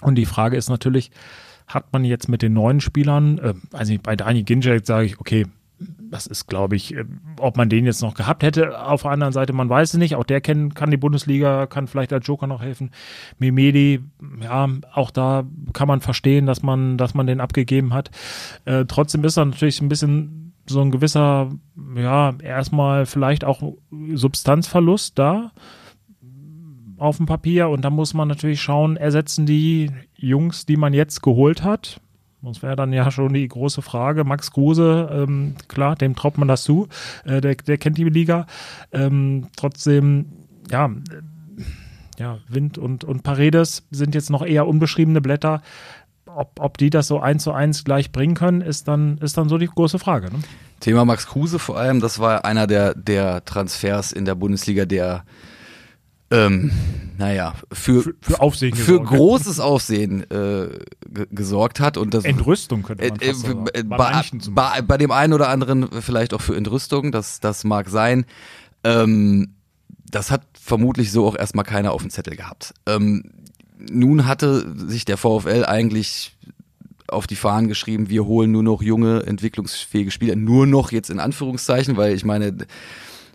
Und 0.00 0.14
die 0.14 0.26
Frage 0.26 0.56
ist 0.56 0.68
natürlich, 0.68 1.10
hat 1.66 1.92
man 1.92 2.04
jetzt 2.04 2.28
mit 2.28 2.42
den 2.42 2.52
neuen 2.52 2.80
Spielern, 2.80 3.38
äh, 3.38 3.54
also 3.72 3.94
bei 4.02 4.16
Dani 4.16 4.42
Ginczek 4.44 4.86
sage 4.86 5.06
ich, 5.06 5.20
okay, 5.20 5.46
das 6.10 6.26
ist, 6.26 6.46
glaube 6.46 6.76
ich, 6.76 6.94
äh, 6.94 7.04
ob 7.38 7.56
man 7.56 7.68
den 7.68 7.84
jetzt 7.84 8.02
noch 8.02 8.14
gehabt 8.14 8.42
hätte. 8.42 8.80
Auf 8.80 9.02
der 9.02 9.10
anderen 9.10 9.32
Seite, 9.32 9.52
man 9.52 9.68
weiß 9.68 9.94
es 9.94 9.98
nicht. 9.98 10.14
Auch 10.14 10.24
der 10.24 10.40
kennt, 10.40 10.74
kann 10.74 10.90
die 10.90 10.96
Bundesliga, 10.96 11.66
kann 11.66 11.88
vielleicht 11.88 12.12
als 12.12 12.26
Joker 12.26 12.46
noch 12.46 12.62
helfen. 12.62 12.90
Mimedi, 13.38 14.00
ja, 14.40 14.68
auch 14.92 15.10
da 15.10 15.44
kann 15.72 15.88
man 15.88 16.00
verstehen, 16.00 16.46
dass 16.46 16.62
man, 16.62 16.98
dass 16.98 17.14
man 17.14 17.26
den 17.26 17.40
abgegeben 17.40 17.94
hat. 17.94 18.10
Äh, 18.64 18.84
trotzdem 18.86 19.24
ist 19.24 19.36
er 19.36 19.46
natürlich 19.46 19.80
ein 19.80 19.88
bisschen 19.88 20.41
so 20.66 20.80
ein 20.80 20.90
gewisser, 20.90 21.50
ja, 21.96 22.34
erstmal 22.42 23.06
vielleicht 23.06 23.44
auch 23.44 23.62
Substanzverlust 24.14 25.18
da 25.18 25.52
auf 26.98 27.16
dem 27.16 27.26
Papier 27.26 27.68
und 27.68 27.82
da 27.82 27.90
muss 27.90 28.14
man 28.14 28.28
natürlich 28.28 28.62
schauen, 28.62 28.96
ersetzen 28.96 29.44
die 29.44 29.90
Jungs, 30.14 30.66
die 30.66 30.76
man 30.76 30.94
jetzt 30.94 31.20
geholt 31.20 31.64
hat. 31.64 32.00
Das 32.42 32.62
wäre 32.62 32.76
dann 32.76 32.92
ja 32.92 33.10
schon 33.10 33.34
die 33.34 33.46
große 33.46 33.82
Frage. 33.82 34.24
Max 34.24 34.50
Kruse, 34.50 35.08
ähm, 35.12 35.54
klar, 35.68 35.94
dem 35.94 36.16
traut 36.16 36.38
man 36.38 36.48
das 36.48 36.64
zu. 36.64 36.88
Äh, 37.24 37.40
der, 37.40 37.54
der 37.54 37.78
kennt 37.78 37.98
die 37.98 38.04
Liga. 38.04 38.46
Ähm, 38.92 39.46
trotzdem, 39.56 40.26
ja, 40.70 40.90
ja, 42.18 42.38
Wind 42.48 42.78
und, 42.78 43.04
und 43.04 43.22
Paredes 43.22 43.86
sind 43.90 44.14
jetzt 44.14 44.30
noch 44.30 44.44
eher 44.44 44.66
unbeschriebene 44.66 45.20
Blätter 45.20 45.62
ob, 46.36 46.60
ob 46.60 46.78
die 46.78 46.90
das 46.90 47.08
so 47.08 47.20
eins 47.20 47.42
zu 47.42 47.52
eins 47.52 47.84
gleich 47.84 48.12
bringen 48.12 48.34
können, 48.34 48.60
ist 48.60 48.88
dann, 48.88 49.18
ist 49.18 49.36
dann 49.36 49.48
so 49.48 49.58
die 49.58 49.66
große 49.66 49.98
Frage. 49.98 50.26
Ne? 50.26 50.40
Thema 50.80 51.04
Max 51.04 51.26
Kruse 51.26 51.58
vor 51.58 51.78
allem, 51.78 52.00
das 52.00 52.18
war 52.18 52.44
einer 52.44 52.66
der, 52.66 52.94
der 52.94 53.44
Transfers 53.44 54.12
in 54.12 54.24
der 54.24 54.34
Bundesliga, 54.34 54.84
der 54.84 55.24
ähm, 56.30 56.72
naja, 57.18 57.54
für, 57.70 58.02
für, 58.02 58.14
für 58.22 58.40
Aufsehen 58.40 58.74
für 58.74 59.00
gesorgt. 59.00 59.08
großes 59.10 59.60
Aufsehen 59.60 60.30
äh, 60.30 60.68
gesorgt 61.30 61.78
hat 61.78 61.98
und 61.98 62.14
das 62.14 62.24
Entrüstung 62.24 62.82
könnte 62.82 63.06
man 63.06 63.20
fast 63.20 63.46
äh, 63.46 63.80
äh, 63.80 63.82
bei, 63.84 64.22
bei, 64.50 64.82
bei, 64.82 64.96
dem 64.96 65.10
einen 65.10 65.34
oder 65.34 65.50
anderen 65.50 65.88
vielleicht 66.00 66.32
auch 66.32 66.40
für 66.40 66.56
Entrüstung, 66.56 67.12
das, 67.12 67.40
das 67.40 67.64
mag 67.64 67.90
sein. 67.90 68.24
Ähm, 68.82 69.56
das 70.10 70.30
hat 70.30 70.42
vermutlich 70.54 71.12
so 71.12 71.26
auch 71.26 71.36
erstmal 71.36 71.64
keiner 71.64 71.92
auf 71.92 72.00
dem 72.00 72.10
Zettel 72.10 72.34
gehabt. 72.34 72.72
Ähm, 72.86 73.24
nun 73.90 74.26
hatte 74.26 74.74
sich 74.88 75.04
der 75.04 75.16
VfL 75.16 75.64
eigentlich 75.66 76.36
auf 77.08 77.26
die 77.26 77.36
Fahnen 77.36 77.68
geschrieben, 77.68 78.08
wir 78.08 78.24
holen 78.24 78.50
nur 78.50 78.62
noch 78.62 78.82
junge, 78.82 79.24
entwicklungsfähige 79.26 80.10
Spieler, 80.10 80.36
nur 80.36 80.66
noch 80.66 80.92
jetzt 80.92 81.10
in 81.10 81.20
Anführungszeichen, 81.20 81.96
weil 81.96 82.14
ich 82.14 82.24
meine, 82.24 82.56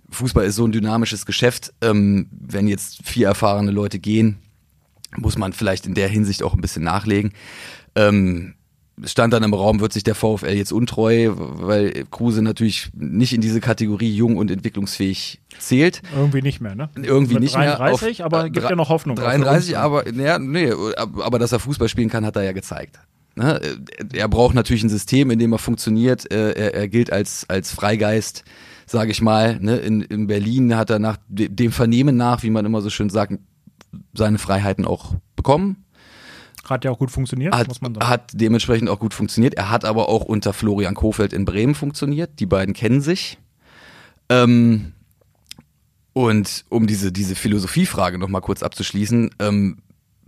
Fußball 0.10 0.46
ist 0.46 0.56
so 0.56 0.66
ein 0.66 0.72
dynamisches 0.72 1.25
Geschäft. 1.25 1.74
Ähm, 1.82 2.27
wenn 2.32 2.68
jetzt 2.68 3.06
vier 3.06 3.27
erfahrene 3.27 3.72
Leute 3.72 4.00
gehen, 4.00 4.38
muss 5.16 5.38
man 5.38 5.54
vielleicht 5.54 5.86
in 5.86 5.94
der 5.94 6.08
Hinsicht 6.08 6.44
auch 6.44 6.54
ein 6.54 6.62
bisschen 6.62 6.84
nachlegen. 6.84 7.34
Ähm, 7.96 8.56
stand 9.04 9.34
dann 9.34 9.44
im 9.44 9.54
Raum, 9.54 9.80
wird 9.80 9.94
sich 9.94 10.04
der 10.04 10.16
VfL 10.16 10.54
jetzt 10.54 10.72
untreu, 10.72 11.32
weil 11.36 12.06
Kruse 12.10 12.42
natürlich 12.42 12.89
nicht 12.94 13.34
in 13.34 13.42
diese 13.42 13.60
Kategorie 13.60 14.12
jung 14.12 14.38
und 14.38 14.50
entwicklungsfähig 14.50 15.42
zählt. 15.60 16.01
Irgendwie 16.16 16.42
nicht 16.42 16.62
mehr, 16.62 16.75
ne? 16.75 16.89
Irgendwie 16.96 17.36
Mit 17.36 17.44
nicht 17.44 17.56
33, 17.56 18.20
mehr. 18.20 18.27
Auf, 18.27 18.34
aber 18.34 18.50
gibt 18.50 18.70
ja 18.70 18.75
noch 18.75 18.89
Hoffnung. 18.89 19.16
33, 19.16 19.77
aber, 19.77 20.12
ja, 20.12 20.39
nee, 20.39 20.72
aber 20.98 21.39
dass 21.39 21.51
er 21.51 21.60
Fußball 21.60 21.89
spielen 21.89 22.10
kann, 22.10 22.25
hat 22.25 22.36
er 22.36 22.44
ja 22.44 22.54
gezeigt. 22.54 23.00
Ne? 23.36 23.62
Er 24.13 24.27
braucht 24.27 24.56
natürlich 24.56 24.84
ein 24.84 24.89
System, 24.89 25.30
in 25.30 25.38
dem 25.38 25.51
er 25.51 25.60
funktioniert. 25.60 26.25
Er, 26.32 26.74
er 26.74 26.88
gilt 26.88 27.12
als, 27.12 27.46
als 27.50 27.72
Freigeist 27.72 28.44
sage 28.88 29.12
ich 29.12 29.22
mal. 29.22 29.60
Ne? 29.60 29.77
In, 29.77 30.01
in 30.01 30.27
Berlin 30.27 30.75
hat 30.75 30.89
er 30.89 30.98
nach 30.98 31.18
dem 31.27 31.72
Vernehmen 31.72 32.18
nach, 32.18 32.42
wie 32.42 32.50
man 32.50 32.66
immer 32.66 32.82
so 32.82 32.89
schön 32.89 33.10
sagt, 33.10 33.34
seine 34.13 34.39
Freiheiten 34.39 34.86
auch 34.86 35.13
bekommen. 35.36 35.86
Hat 36.69 36.86
ja 36.86 36.91
auch 36.91 37.00
gut 37.00 37.12
funktioniert, 37.12 37.55
hat, 37.55 37.67
muss 37.67 37.81
man 37.81 37.95
sagen. 37.95 38.07
Hat 38.07 38.31
dementsprechend 38.33 38.89
auch 38.89 39.00
gut 39.00 39.13
funktioniert. 39.13 39.55
Er 39.55 39.69
hat 39.69 39.86
aber 39.86 40.09
auch 40.09 40.24
unter 40.25 40.53
Florian 40.53 40.95
Kofeld 40.95 41.33
in 41.33 41.45
Bremen 41.45 41.75
funktioniert. 41.75 42.39
Die 42.39 42.45
beiden 42.45 42.74
kennen 42.74 43.01
sich. 43.01 43.38
Ähm, 44.29 44.93
und 46.13 46.65
um 46.69 46.88
diese, 46.88 47.12
diese 47.12 47.36
Philosophiefrage 47.36 48.17
nochmal 48.17 48.41
kurz 48.41 48.63
abzuschließen, 48.63 49.29
ähm, 49.39 49.77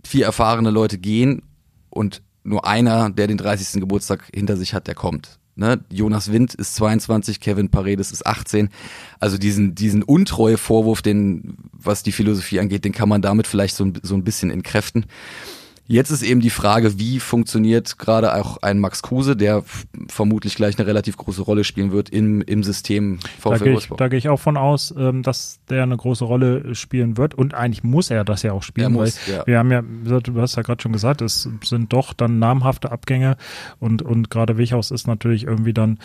vier 0.04 0.24
erfahrene 0.24 0.70
Leute 0.70 0.98
gehen 0.98 1.42
und 1.90 2.22
nur 2.42 2.66
einer, 2.66 3.10
der 3.10 3.26
den 3.26 3.36
30. 3.36 3.80
Geburtstag 3.80 4.28
hinter 4.32 4.56
sich 4.56 4.72
hat, 4.72 4.86
der 4.86 4.94
kommt. 4.94 5.38
Ne? 5.56 5.84
Jonas 5.90 6.32
Wind 6.32 6.54
ist 6.54 6.76
22, 6.76 7.40
Kevin 7.40 7.70
Paredes 7.70 8.12
ist 8.12 8.26
18. 8.26 8.70
Also 9.18 9.36
diesen, 9.36 9.74
diesen 9.74 10.02
Untreue-Vorwurf, 10.02 11.02
den, 11.02 11.56
was 11.72 12.02
die 12.02 12.12
Philosophie 12.12 12.60
angeht, 12.60 12.84
den 12.84 12.92
kann 12.92 13.08
man 13.08 13.20
damit 13.20 13.46
vielleicht 13.46 13.76
so, 13.76 13.92
so 14.02 14.14
ein 14.14 14.24
bisschen 14.24 14.50
entkräften. 14.50 15.06
Jetzt 15.90 16.10
ist 16.10 16.22
eben 16.22 16.38
die 16.38 16.50
Frage, 16.50 17.00
wie 17.00 17.18
funktioniert 17.18 17.98
gerade 17.98 18.36
auch 18.36 18.58
ein 18.58 18.78
Max 18.78 19.02
Kruse, 19.02 19.34
der 19.34 19.64
vermutlich 20.06 20.54
gleich 20.54 20.78
eine 20.78 20.86
relativ 20.86 21.16
große 21.16 21.42
Rolle 21.42 21.64
spielen 21.64 21.90
wird 21.90 22.10
im, 22.10 22.42
im 22.42 22.62
System 22.62 23.18
VfL 23.40 23.58
da 23.58 23.64
Wolfsburg. 23.72 23.98
Da 23.98 24.06
gehe 24.06 24.18
ich 24.20 24.28
auch 24.28 24.38
von 24.38 24.56
aus, 24.56 24.94
ähm, 24.96 25.24
dass 25.24 25.58
der 25.68 25.82
eine 25.82 25.96
große 25.96 26.24
Rolle 26.24 26.76
spielen 26.76 27.16
wird 27.16 27.34
und 27.34 27.54
eigentlich 27.54 27.82
muss 27.82 28.08
er 28.08 28.24
das 28.24 28.44
ja 28.44 28.52
auch 28.52 28.62
spielen, 28.62 28.92
muss, 28.92 29.18
weil 29.26 29.34
ja. 29.34 29.46
wir 29.48 29.58
haben 29.58 29.72
ja, 29.72 29.82
du 29.82 30.40
hast 30.40 30.54
ja 30.54 30.62
gerade 30.62 30.80
schon 30.80 30.92
gesagt, 30.92 31.22
es 31.22 31.48
sind 31.64 31.92
doch 31.92 32.12
dann 32.12 32.38
namhafte 32.38 32.92
Abgänge 32.92 33.36
und, 33.80 34.00
und 34.00 34.30
gerade 34.30 34.58
Wichhaus 34.58 34.92
ist 34.92 35.08
natürlich 35.08 35.42
irgendwie 35.42 35.74
dann 35.74 35.98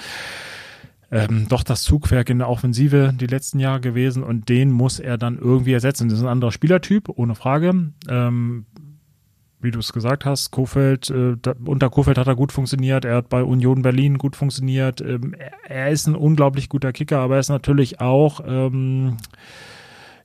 ähm, 1.11 1.45
doch 1.47 1.63
das 1.63 1.83
Zugwerk 1.83 2.29
in 2.31 2.39
der 2.39 2.49
Offensive 2.49 3.13
die 3.15 3.27
letzten 3.27 3.59
Jahre 3.59 3.81
gewesen 3.81 4.23
und 4.23 4.49
den 4.49 4.71
muss 4.71 4.99
er 4.99 5.19
dann 5.19 5.37
irgendwie 5.37 5.73
ersetzen. 5.73 6.09
Das 6.09 6.17
ist 6.17 6.23
ein 6.23 6.29
anderer 6.29 6.51
Spielertyp, 6.51 7.09
ohne 7.09 7.35
Frage. 7.35 7.91
Ähm, 8.09 8.65
wie 9.65 9.71
du 9.71 9.79
es 9.79 9.91
gesagt 9.91 10.23
hast, 10.23 10.51
Kofeld, 10.51 11.09
äh, 11.09 11.35
da, 11.41 11.53
unter 11.65 11.89
Kofeld 11.89 12.17
hat 12.17 12.27
er 12.27 12.35
gut 12.35 12.53
funktioniert, 12.53 13.03
er 13.03 13.17
hat 13.17 13.29
bei 13.29 13.43
Union 13.43 13.81
Berlin 13.81 14.17
gut 14.17 14.37
funktioniert. 14.37 15.01
Ähm, 15.01 15.35
er, 15.37 15.51
er, 15.69 15.89
ist 15.89 16.07
ein 16.07 16.15
unglaublich 16.15 16.69
guter 16.69 16.93
Kicker, 16.93 17.19
aber 17.19 17.33
er 17.33 17.39
ist 17.41 17.49
natürlich 17.49 17.99
auch 17.99 18.39
ähm, 18.47 19.17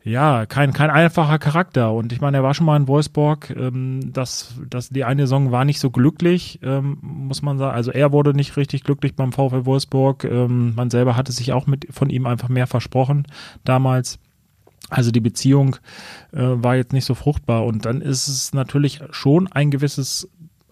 ja, 0.03 0.47
kein, 0.47 0.73
kein 0.73 0.91
einfacher 0.91 1.39
Charakter. 1.39 1.93
Und 1.93 2.13
ich 2.13 2.21
meine, 2.21 2.39
er 2.39 2.43
war 2.43 2.55
schon 2.55 2.67
mal 2.67 2.77
in 2.77 2.89
Wolfsburg. 2.89 3.51
Ähm, 3.51 4.13
das, 4.13 4.55
das, 4.69 4.89
die 4.89 5.05
eine 5.05 5.23
Saison 5.23 5.51
war 5.51 5.65
nicht 5.65 5.81
so 5.81 5.91
glücklich, 5.91 6.61
ähm, 6.63 6.99
muss 7.03 7.43
man 7.43 7.59
sagen. 7.59 7.75
Also 7.75 7.91
er 7.91 8.13
wurde 8.13 8.33
nicht 8.33 8.57
richtig 8.57 8.85
glücklich 8.85 9.15
beim 9.15 9.33
VfL 9.33 9.67
Wolfsburg. 9.67 10.25
Ähm, 10.25 10.75
man 10.75 10.91
selber 10.91 11.17
hatte 11.17 11.33
sich 11.33 11.53
auch 11.53 11.67
mit 11.67 11.87
von 11.91 12.09
ihm 12.09 12.27
einfach 12.27 12.49
mehr 12.49 12.67
versprochen 12.67 13.27
damals. 13.65 14.19
Also 14.91 15.11
die 15.11 15.21
Beziehung 15.21 15.77
äh, 16.33 16.41
war 16.41 16.77
jetzt 16.77 16.93
nicht 16.93 17.05
so 17.05 17.15
fruchtbar. 17.15 17.65
Und 17.65 17.87
dann 17.87 18.03
ist 18.03 18.29
es 18.29 18.53
natürlich 18.53 19.01
schon 19.11 19.47
ein 19.51 19.71
gewisses 19.71 20.29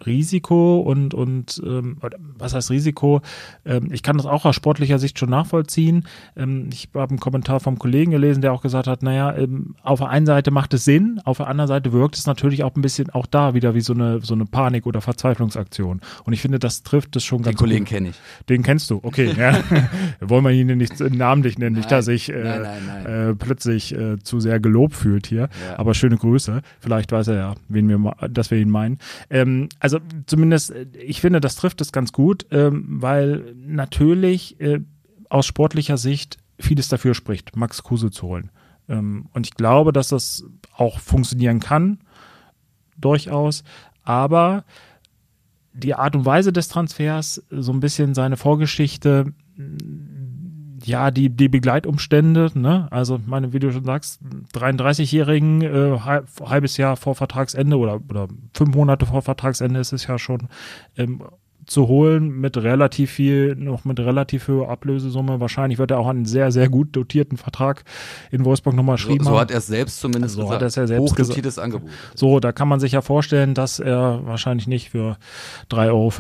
Risiko 0.06 0.80
und, 0.80 1.14
und 1.14 1.60
ähm, 1.64 1.98
was 2.38 2.54
heißt 2.54 2.70
Risiko? 2.70 3.22
Ähm, 3.64 3.88
ich 3.90 4.02
kann 4.02 4.16
das 4.16 4.26
auch 4.26 4.44
aus 4.44 4.54
sportlicher 4.54 4.98
Sicht 4.98 5.18
schon 5.18 5.30
nachvollziehen. 5.30 6.04
Ähm, 6.36 6.68
ich 6.72 6.88
habe 6.94 7.10
einen 7.10 7.20
Kommentar 7.20 7.60
vom 7.60 7.78
Kollegen 7.78 8.10
gelesen, 8.10 8.40
der 8.40 8.52
auch 8.52 8.62
gesagt 8.62 8.86
hat, 8.86 9.02
naja, 9.02 9.36
ähm, 9.36 9.74
auf 9.82 10.00
der 10.00 10.08
einen 10.08 10.26
Seite 10.26 10.50
macht 10.50 10.74
es 10.74 10.84
Sinn, 10.84 11.20
auf 11.24 11.38
der 11.38 11.48
anderen 11.48 11.68
Seite 11.68 11.92
wirkt 11.92 12.16
es 12.16 12.26
natürlich 12.26 12.64
auch 12.64 12.74
ein 12.76 12.82
bisschen 12.82 13.10
auch 13.10 13.26
da 13.26 13.54
wieder 13.54 13.74
wie 13.74 13.80
so 13.80 13.92
eine, 13.92 14.20
so 14.20 14.34
eine 14.34 14.46
Panik- 14.46 14.86
oder 14.86 15.00
Verzweiflungsaktion. 15.00 16.00
Und 16.24 16.32
ich 16.32 16.40
finde, 16.40 16.58
das 16.58 16.82
trifft 16.82 17.16
es 17.16 17.24
schon 17.24 17.42
ganz 17.42 17.56
Den 17.56 17.58
Kollegen 17.58 17.84
kenne 17.84 18.10
ich. 18.10 18.16
Den 18.48 18.62
kennst 18.62 18.90
du, 18.90 19.00
okay. 19.02 19.32
ja. 19.36 19.58
Wollen 20.20 20.44
wir 20.44 20.50
ihn 20.50 20.66
nicht 20.78 21.00
namentlich 21.00 21.58
nennen, 21.58 21.74
nein, 21.74 21.80
nicht, 21.80 21.90
dass 21.90 22.08
ich 22.08 22.30
äh, 22.30 22.42
nein, 22.42 22.82
nein, 22.86 23.06
äh, 23.06 23.34
plötzlich 23.34 23.94
äh, 23.94 24.18
zu 24.18 24.40
sehr 24.40 24.60
gelobt 24.60 24.94
fühlt 24.94 25.26
hier. 25.26 25.48
Ja. 25.66 25.78
Aber 25.78 25.94
schöne 25.94 26.16
Grüße. 26.16 26.62
Vielleicht 26.80 27.12
weiß 27.12 27.28
er 27.28 27.34
ja, 27.34 27.54
wen 27.68 27.88
wir, 27.88 28.14
dass 28.28 28.50
wir 28.50 28.58
ihn 28.58 28.70
meinen. 28.70 28.98
Also 29.80 29.87
also 29.94 30.06
zumindest, 30.26 30.70
äh, 30.70 30.86
ich 30.94 31.20
finde, 31.20 31.40
das 31.40 31.56
trifft 31.56 31.80
es 31.80 31.92
ganz 31.92 32.12
gut, 32.12 32.46
ähm, 32.50 32.84
weil 33.00 33.54
natürlich 33.56 34.60
äh, 34.60 34.80
aus 35.28 35.46
sportlicher 35.46 35.96
Sicht 35.96 36.38
vieles 36.58 36.88
dafür 36.88 37.14
spricht, 37.14 37.56
Max 37.56 37.82
Kruse 37.82 38.10
zu 38.10 38.26
holen. 38.26 38.50
Ähm, 38.88 39.28
und 39.32 39.46
ich 39.46 39.54
glaube, 39.54 39.92
dass 39.92 40.08
das 40.08 40.44
auch 40.74 40.98
funktionieren 40.98 41.60
kann, 41.60 41.98
durchaus. 42.96 43.64
Aber 44.02 44.64
die 45.72 45.94
Art 45.94 46.16
und 46.16 46.24
Weise 46.24 46.52
des 46.52 46.68
Transfers, 46.68 47.42
so 47.50 47.72
ein 47.72 47.80
bisschen 47.80 48.14
seine 48.14 48.36
Vorgeschichte, 48.36 49.32
ja, 50.88 51.10
die, 51.10 51.28
die 51.28 51.48
Begleitumstände, 51.48 52.50
ne? 52.54 52.88
Also, 52.90 53.20
meine, 53.26 53.52
wie 53.52 53.58
du 53.58 53.70
schon 53.70 53.84
sagst, 53.84 54.20
33-Jährigen, 54.54 55.60
äh, 55.62 55.98
halbes 56.00 56.78
Jahr 56.78 56.96
vor 56.96 57.14
Vertragsende 57.14 57.76
oder, 57.76 58.00
oder 58.08 58.28
fünf 58.54 58.74
Monate 58.74 59.04
vor 59.04 59.22
Vertragsende 59.22 59.80
ist 59.80 59.92
es 59.92 60.06
ja 60.06 60.18
schon 60.18 60.48
ähm, 60.96 61.22
zu 61.68 61.86
holen 61.86 62.40
mit 62.40 62.56
relativ 62.56 63.10
viel, 63.10 63.54
noch 63.54 63.84
mit 63.84 64.00
relativ 64.00 64.48
hoher 64.48 64.68
Ablösesumme. 64.70 65.40
Wahrscheinlich 65.40 65.78
wird 65.78 65.90
er 65.90 65.98
auch 65.98 66.08
einen 66.08 66.24
sehr, 66.24 66.50
sehr 66.50 66.68
gut 66.68 66.88
dotierten 66.96 67.36
Vertrag 67.36 67.84
in 68.30 68.44
Wolfsburg 68.44 68.74
nochmal 68.74 68.98
schreiben. 68.98 69.24
So, 69.24 69.30
so 69.30 69.40
hat 69.40 69.50
er 69.50 69.58
es 69.58 69.66
selbst 69.66 70.00
zumindest 70.00 70.34
so 70.34 70.42
gesagt. 70.42 70.62
Hat 70.62 70.76
er 70.76 70.86
selbst 70.86 71.10
Hochdotiertes 71.10 71.58
Angebot. 71.58 71.88
So, 72.14 72.40
da 72.40 72.52
kann 72.52 72.68
man 72.68 72.80
sich 72.80 72.92
ja 72.92 73.02
vorstellen, 73.02 73.54
dass 73.54 73.78
er 73.78 74.20
wahrscheinlich 74.24 74.66
nicht 74.66 74.90
für 74.90 75.18
3,50 75.70 75.86
Euro 75.88 76.12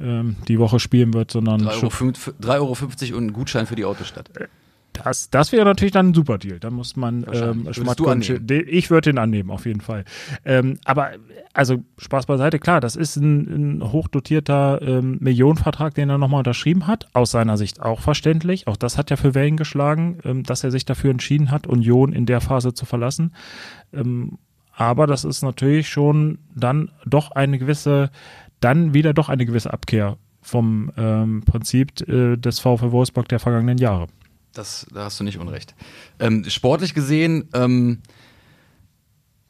ähm, 0.00 0.36
die 0.48 0.58
Woche 0.58 0.80
spielen 0.80 1.12
wird, 1.12 1.30
sondern 1.30 1.62
3,50 1.62 2.48
Euro, 2.48 2.66
Euro 2.66 3.16
und 3.18 3.26
ein 3.26 3.32
Gutschein 3.32 3.66
für 3.66 3.76
die 3.76 3.84
Autostadt. 3.84 4.30
Das, 5.04 5.30
das 5.30 5.52
wäre 5.52 5.64
natürlich 5.64 5.92
dann 5.92 6.10
ein 6.10 6.14
super 6.14 6.38
Deal. 6.38 6.60
Da 6.60 6.70
muss 6.70 6.96
man 6.96 7.24
ähm, 7.32 7.66
ich 8.68 8.90
würde 8.90 9.10
den 9.10 9.18
annehmen, 9.18 9.50
auf 9.50 9.66
jeden 9.66 9.80
Fall. 9.80 10.04
Ähm, 10.44 10.78
aber 10.84 11.12
also 11.52 11.82
Spaß 11.98 12.26
beiseite, 12.26 12.58
klar, 12.58 12.80
das 12.80 12.96
ist 12.96 13.16
ein, 13.16 13.80
ein 13.80 13.92
hochdotierter 13.92 14.80
ähm, 14.82 15.18
Millionenvertrag, 15.20 15.94
den 15.94 16.08
er 16.08 16.18
nochmal 16.18 16.38
unterschrieben 16.38 16.86
hat. 16.86 17.08
Aus 17.12 17.30
seiner 17.30 17.56
Sicht 17.56 17.80
auch 17.82 18.00
verständlich. 18.00 18.66
Auch 18.66 18.76
das 18.76 18.96
hat 18.96 19.10
ja 19.10 19.16
für 19.16 19.34
Wellen 19.34 19.56
geschlagen, 19.56 20.18
ähm, 20.24 20.42
dass 20.44 20.64
er 20.64 20.70
sich 20.70 20.84
dafür 20.84 21.10
entschieden 21.10 21.50
hat, 21.50 21.66
Union 21.66 22.12
in 22.12 22.26
der 22.26 22.40
Phase 22.40 22.74
zu 22.74 22.86
verlassen. 22.86 23.34
Ähm, 23.92 24.38
aber 24.74 25.06
das 25.06 25.24
ist 25.24 25.42
natürlich 25.42 25.88
schon 25.88 26.38
dann 26.54 26.90
doch 27.04 27.30
eine 27.32 27.58
gewisse, 27.58 28.10
dann 28.60 28.94
wieder 28.94 29.12
doch 29.12 29.28
eine 29.28 29.44
gewisse 29.44 29.72
Abkehr 29.72 30.16
vom 30.40 30.90
ähm, 30.96 31.42
Prinzip 31.44 32.00
äh, 32.08 32.36
des 32.36 32.58
VfL 32.58 32.92
Wolfsburg 32.92 33.28
der 33.28 33.38
vergangenen 33.38 33.78
Jahre. 33.78 34.08
Das, 34.52 34.86
da 34.92 35.04
hast 35.04 35.18
du 35.18 35.24
nicht 35.24 35.38
unrecht. 35.38 35.74
Ähm, 36.18 36.44
sportlich 36.48 36.94
gesehen, 36.94 37.48
ähm, 37.54 38.02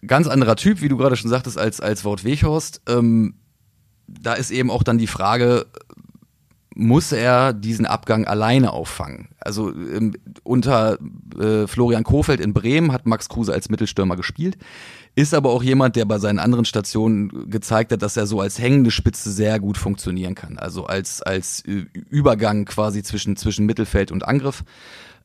ganz 0.07 0.27
anderer 0.29 0.57
Typ, 0.57 0.81
wie 0.81 0.89
du 0.89 0.97
gerade 0.97 1.17
schon 1.17 1.31
sagtest, 1.31 1.59
als, 1.59 1.81
als 1.81 2.05
Wout 2.05 2.25
Weghorst. 2.25 2.83
Ähm, 2.89 3.35
da 4.07 4.35
ist 4.35 4.51
eben 4.51 4.71
auch 4.71 4.83
dann 4.83 4.99
die 4.99 5.07
Frage, 5.07 5.67
muss 6.75 7.13
er 7.13 7.53
diesen 7.53 7.87
Abgang 7.87 8.27
alleine 8.27 8.73
auffangen? 8.73 9.29
Also 9.39 9.71
ähm, 9.71 10.15
unter 10.43 10.99
äh, 11.39 11.67
Florian 11.67 12.05
Kofeld 12.05 12.41
in 12.41 12.55
Bremen 12.55 12.93
hat 12.93 13.07
Max 13.07 13.29
Kruse 13.29 13.53
als 13.53 13.69
Mittelstürmer 13.69 14.17
gespielt. 14.17 14.57
Ist 15.15 15.35
aber 15.35 15.51
auch 15.51 15.63
jemand, 15.63 15.97
der 15.97 16.07
bei 16.07 16.19
seinen 16.19 16.39
anderen 16.39 16.65
Stationen 16.65 17.51
gezeigt 17.51 17.93
hat, 17.93 18.03
dass 18.03 18.17
er 18.17 18.27
so 18.27 18.41
als 18.41 18.59
hängende 18.59 18.91
Spitze 18.91 19.31
sehr 19.31 19.61
gut 19.61 19.77
funktionieren 19.77 20.35
kann. 20.35 20.59
Also 20.59 20.87
als, 20.87 21.21
als 21.21 21.63
Übergang 21.63 22.65
quasi 22.65 23.03
zwischen, 23.03 23.37
zwischen 23.37 23.67
Mittelfeld 23.67 24.11
und 24.11 24.27
Angriff. 24.27 24.65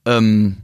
Ähm, 0.05 0.57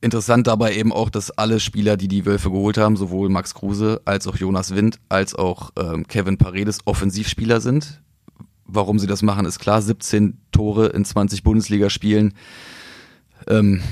interessant 0.00 0.46
dabei 0.46 0.74
eben 0.74 0.92
auch, 0.92 1.10
dass 1.10 1.30
alle 1.30 1.60
Spieler, 1.60 1.98
die 1.98 2.08
die 2.08 2.24
Wölfe 2.24 2.50
geholt 2.50 2.78
haben, 2.78 2.96
sowohl 2.96 3.28
Max 3.28 3.54
Kruse 3.54 4.00
als 4.06 4.26
auch 4.26 4.36
Jonas 4.36 4.74
Wind 4.74 5.00
als 5.10 5.34
auch 5.34 5.70
ähm, 5.78 6.06
Kevin 6.08 6.38
Paredes 6.38 6.78
Offensivspieler 6.86 7.60
sind. 7.60 8.00
Warum 8.64 8.98
sie 8.98 9.06
das 9.06 9.20
machen, 9.20 9.44
ist 9.44 9.58
klar. 9.58 9.82
17 9.82 10.38
Tore 10.50 10.86
in 10.86 11.04
20 11.04 11.42
Bundesligaspielen. 11.42 12.32
Ähm, 13.48 13.82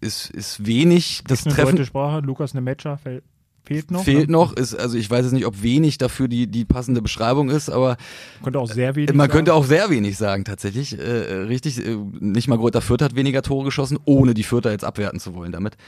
ist, 0.00 0.30
ist 0.30 0.66
wenig. 0.66 1.22
Das 1.26 1.40
ist 1.40 1.46
eine 1.46 1.54
Treffen. 1.54 1.76
deutsche 1.76 1.86
Sprache. 1.86 2.20
Lukas 2.20 2.54
Nemetscher 2.54 2.98
fällt 2.98 3.24
Fehlt 3.66 3.90
noch? 3.90 4.04
Fehlt 4.04 4.28
noch, 4.28 4.52
ist, 4.52 4.74
also 4.74 4.98
ich 4.98 5.10
weiß 5.10 5.24
jetzt 5.24 5.32
nicht, 5.32 5.46
ob 5.46 5.62
wenig 5.62 5.96
dafür 5.96 6.28
die, 6.28 6.46
die 6.46 6.66
passende 6.66 7.00
Beschreibung 7.00 7.48
ist, 7.48 7.70
aber. 7.70 7.96
Man 8.34 8.44
könnte 8.44 8.60
auch 8.60 8.70
sehr 8.70 8.94
wenig 8.94 9.08
Man 9.10 9.18
sagen. 9.20 9.32
könnte 9.32 9.54
auch 9.54 9.64
sehr 9.64 9.88
wenig 9.88 10.18
sagen, 10.18 10.44
tatsächlich. 10.44 10.98
Äh, 10.98 11.02
richtig, 11.02 11.84
äh, 11.84 11.96
nicht 12.20 12.46
mal 12.46 12.58
Greuther 12.58 12.82
Fürth 12.82 13.00
hat 13.00 13.14
weniger 13.14 13.40
Tore 13.40 13.64
geschossen, 13.64 13.98
ohne 14.04 14.34
die 14.34 14.42
Fürther 14.42 14.70
jetzt 14.70 14.84
abwerten 14.84 15.18
zu 15.18 15.34
wollen 15.34 15.50
damit. 15.50 15.78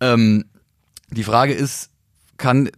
Ähm, 0.00 0.44
die 1.10 1.24
Frage 1.24 1.54
ist, 1.54 1.88
kann 2.36 2.68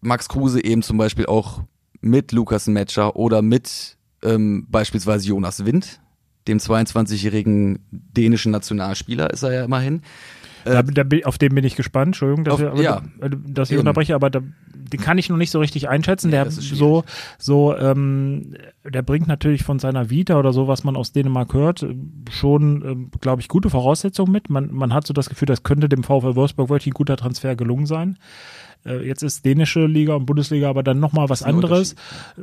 Max 0.00 0.28
Kruse 0.28 0.62
eben 0.62 0.82
zum 0.82 0.96
Beispiel 0.96 1.26
auch 1.26 1.62
mit 2.00 2.30
Lukas 2.30 2.68
Metscher 2.68 3.16
oder 3.16 3.42
mit 3.42 3.96
ähm, 4.22 4.68
beispielsweise 4.70 5.26
Jonas 5.26 5.64
Wind, 5.64 6.00
dem 6.48 6.58
22-jährigen 6.58 7.78
dänischen 7.90 8.52
Nationalspieler 8.52 9.30
ist 9.30 9.42
er 9.42 9.52
ja 9.52 9.64
immerhin, 9.64 10.02
da, 10.64 10.82
da, 10.82 11.04
auf 11.24 11.38
den 11.38 11.54
bin 11.54 11.64
ich 11.64 11.76
gespannt, 11.76 12.08
Entschuldigung, 12.08 12.44
dass, 12.44 12.62
auf, 12.62 12.74
ich, 12.74 12.80
ja, 12.80 13.02
dass 13.46 13.70
ich 13.70 13.78
unterbreche, 13.78 14.14
aber 14.14 14.30
da, 14.30 14.40
den 14.74 15.00
kann 15.00 15.18
ich 15.18 15.28
noch 15.28 15.36
nicht 15.36 15.50
so 15.50 15.60
richtig 15.60 15.88
einschätzen. 15.88 16.30
Der 16.30 16.50
so, 16.50 17.04
so, 17.38 17.76
ähm, 17.76 18.54
der 18.84 19.02
bringt 19.02 19.28
natürlich 19.28 19.62
von 19.62 19.78
seiner 19.78 20.10
Vita 20.10 20.38
oder 20.38 20.52
so, 20.52 20.68
was 20.68 20.84
man 20.84 20.96
aus 20.96 21.12
Dänemark 21.12 21.52
hört, 21.54 21.86
schon, 22.30 22.82
ähm, 22.84 23.10
glaube 23.20 23.40
ich, 23.40 23.48
gute 23.48 23.70
Voraussetzungen 23.70 24.32
mit. 24.32 24.50
Man, 24.50 24.72
man 24.72 24.92
hat 24.92 25.06
so 25.06 25.14
das 25.14 25.28
Gefühl, 25.28 25.46
das 25.46 25.62
könnte 25.62 25.88
dem 25.88 26.02
VfL 26.02 26.34
Wolfsburg 26.34 26.68
wirklich 26.68 26.88
ein 26.88 26.94
guter 26.94 27.16
Transfer 27.16 27.56
gelungen 27.56 27.86
sein. 27.86 28.18
Äh, 28.84 29.06
jetzt 29.06 29.22
ist 29.22 29.44
dänische 29.44 29.86
Liga 29.86 30.14
und 30.14 30.26
Bundesliga 30.26 30.68
aber 30.68 30.82
dann 30.82 31.00
nochmal 31.00 31.28
was 31.28 31.42
anderes. 31.42 31.94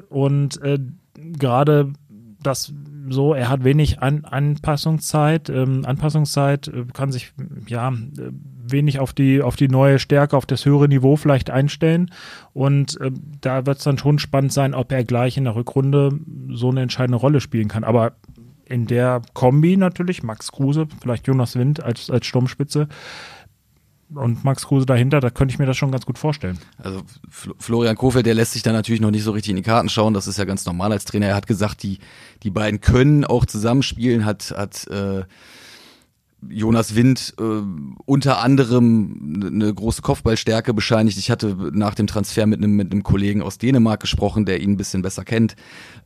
Und 0.10 0.62
äh, 0.62 0.80
gerade 1.18 1.94
das 2.42 2.74
so, 3.10 3.34
er 3.34 3.50
hat 3.50 3.64
wenig 3.64 4.00
An 4.02 4.26
Anpassungszeit, 4.26 5.50
ähm, 5.50 5.84
Anpassungszeit, 5.86 6.68
äh, 6.68 6.86
kann 6.94 7.12
sich 7.12 7.34
ja 7.68 7.90
äh, 7.90 8.32
wenig 8.68 9.00
auf 9.00 9.14
die 9.14 9.42
auf 9.42 9.56
die 9.56 9.68
neue 9.68 10.00
Stärke, 10.00 10.38
auf 10.38 10.46
das 10.46 10.66
höhere 10.66 10.88
Niveau 10.88 11.16
vielleicht 11.16 11.50
einstellen 11.50 12.12
und 12.54 13.00
äh, 13.02 13.12
da 13.42 13.66
wird 13.66 13.78
es 13.78 13.84
dann 13.84 13.98
schon 13.98 14.20
spannend 14.20 14.54
sein, 14.54 14.74
ob 14.74 14.92
er 14.92 15.04
gleich 15.04 15.38
in 15.38 15.44
der 15.44 15.56
Rückrunde 15.56 16.20
so 16.50 16.70
eine 16.70 16.82
entscheidende 16.82 17.18
Rolle 17.18 17.42
spielen 17.42 17.68
kann. 17.68 17.84
Aber 17.84 18.14
in 18.66 18.88
der 18.88 19.22
Kombi 19.34 19.78
natürlich 19.78 20.24
Max 20.24 20.52
Kruse, 20.52 20.88
vielleicht 21.00 21.28
Jonas 21.28 21.56
Wind 21.56 21.84
als 21.84 22.10
als 22.10 22.26
Sturmspitze, 22.26 22.88
und 24.14 24.44
Max 24.44 24.68
Kruse 24.68 24.86
dahinter, 24.86 25.20
da 25.20 25.30
könnte 25.30 25.54
ich 25.54 25.60
mir 25.60 25.66
das 25.66 25.78
schon 25.78 25.92
ganz 25.92 26.06
gut 26.06 26.18
vorstellen. 26.18 26.60
Also 26.78 27.02
Florian 27.30 27.96
Kofeld, 27.96 28.26
der 28.26 28.36
lässt 28.36 28.54
sich 28.54 28.62
da 28.62 28.72
natürlich 28.72 29.02
noch 29.02 29.12
nicht 29.12 29.24
so 29.24 29.32
richtig 29.32 29.50
in 29.52 29.56
die 29.56 29.62
Karten 29.64 29.90
schauen. 29.90 30.14
Das 30.14 30.28
ist 30.28 30.38
ja 30.38 30.46
ganz 30.46 30.66
normal 30.66 30.92
als 30.92 31.06
Trainer. 31.06 31.28
Er 31.28 31.36
hat 31.36 31.48
gesagt, 31.48 31.84
die 31.84 32.00
die 32.44 32.52
beiden 32.52 32.82
können 32.82 33.26
auch 33.26 33.46
zusammenspielen. 33.46 34.26
Hat 34.26 34.54
hat 34.56 34.88
äh, 34.88 35.24
Jonas 36.50 36.96
Wind 36.96 37.34
äh, 37.40 37.44
unter 38.06 38.42
anderem 38.42 39.52
eine 39.52 39.74
große 39.74 40.02
Kopfballstärke 40.02 40.74
bescheinigt. 40.74 41.18
Ich 41.18 41.32
hatte 41.32 41.56
nach 41.74 41.96
dem 41.96 42.08
Transfer 42.08 42.46
mit 42.46 42.60
einem, 42.60 42.76
mit 42.76 43.04
Kollegen 43.04 43.42
aus 43.42 43.58
Dänemark 43.58 44.00
gesprochen, 44.00 44.46
der 44.46 44.62
ihn 44.62 44.72
ein 44.72 44.78
bisschen 44.78 45.02
besser 45.02 45.24
kennt, 45.24 45.56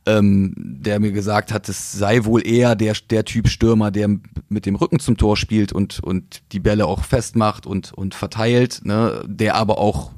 ähm, 0.06 0.54
der 0.56 1.00
mir 1.00 1.12
gesagt 1.12 1.52
hat, 1.52 1.68
es 1.68 1.92
sei 1.92 2.24
wohl 2.24 2.46
eher 2.46 2.76
der, 2.76 2.94
der 3.10 3.24
Typ 3.24 3.48
Stürmer, 3.48 3.90
der 3.90 4.08
mit 4.48 4.66
dem 4.66 4.76
Rücken 4.76 5.00
zum 5.00 5.16
Tor 5.16 5.36
spielt 5.36 5.72
und, 5.72 6.00
und 6.00 6.42
die 6.52 6.60
Bälle 6.60 6.86
auch 6.86 7.04
festmacht 7.04 7.66
und, 7.66 7.92
und 7.92 8.14
verteilt, 8.14 8.80
ne, 8.84 9.22
der 9.26 9.56
aber 9.56 9.78
auch 9.78 10.12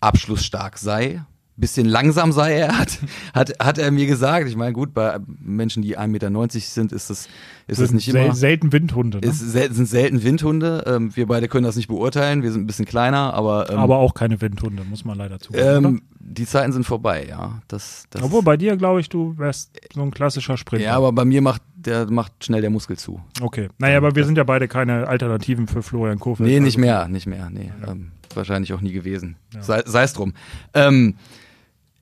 abschlussstark 0.00 0.78
sei 0.78 1.24
bisschen 1.56 1.86
langsam 1.86 2.32
sei 2.32 2.58
er, 2.58 2.78
hat, 2.78 2.98
hat, 3.34 3.52
hat 3.58 3.78
er 3.78 3.90
mir 3.90 4.06
gesagt. 4.06 4.48
Ich 4.48 4.56
meine, 4.56 4.72
gut, 4.72 4.94
bei 4.94 5.18
Menschen, 5.38 5.82
die 5.82 5.98
1,90 5.98 6.06
Meter 6.08 6.48
sind, 6.60 6.92
ist 6.92 7.10
das, 7.10 7.28
ist 7.66 7.80
das 7.80 7.92
nicht 7.92 8.08
immer. 8.08 8.34
Selten 8.34 8.72
Windhunde. 8.72 9.18
Ne? 9.18 9.26
Ist, 9.26 9.40
sind 9.40 9.86
selten 9.86 10.22
Windhunde. 10.22 10.84
Ähm, 10.86 11.14
wir 11.16 11.26
beide 11.26 11.48
können 11.48 11.64
das 11.64 11.76
nicht 11.76 11.88
beurteilen. 11.88 12.42
Wir 12.42 12.52
sind 12.52 12.62
ein 12.62 12.66
bisschen 12.66 12.86
kleiner, 12.86 13.34
aber. 13.34 13.70
Ähm, 13.70 13.78
aber 13.78 13.96
auch 13.98 14.14
keine 14.14 14.40
Windhunde, 14.40 14.84
muss 14.84 15.04
man 15.04 15.18
leider 15.18 15.38
zugeben. 15.38 15.84
Ähm, 15.84 16.02
die 16.18 16.46
Zeiten 16.46 16.72
sind 16.72 16.84
vorbei, 16.84 17.26
ja. 17.28 17.62
Das, 17.68 18.04
das 18.10 18.22
Obwohl 18.22 18.42
bei 18.42 18.56
dir, 18.56 18.76
glaube 18.76 19.00
ich, 19.00 19.08
du 19.08 19.38
wärst 19.38 19.70
so 19.94 20.02
ein 20.02 20.10
klassischer 20.10 20.56
Sprinter. 20.56 20.86
Ja, 20.86 20.96
aber 20.96 21.12
bei 21.12 21.24
mir 21.24 21.40
macht 21.40 21.62
der 21.86 22.10
macht 22.10 22.44
schnell 22.44 22.60
der 22.60 22.70
Muskel 22.70 22.98
zu. 22.98 23.20
Okay. 23.40 23.68
Naja, 23.78 23.98
aber 23.98 24.14
wir 24.14 24.24
sind 24.24 24.36
ja 24.36 24.44
beide 24.44 24.68
keine 24.68 25.06
Alternativen 25.06 25.68
für 25.68 25.82
Florian 25.82 26.18
Kofeld. 26.18 26.48
Nee, 26.48 26.60
nicht 26.60 26.76
also 26.76 26.80
mehr, 26.80 27.08
nicht 27.08 27.26
mehr. 27.26 27.48
Nee. 27.50 27.70
Ja. 27.80 27.92
Ähm, 27.92 28.10
wahrscheinlich 28.34 28.72
auch 28.72 28.80
nie 28.80 28.92
gewesen. 28.92 29.36
Ja. 29.54 29.62
Sei 29.62 30.02
es 30.02 30.12
drum. 30.12 30.34
Ähm, 30.74 31.14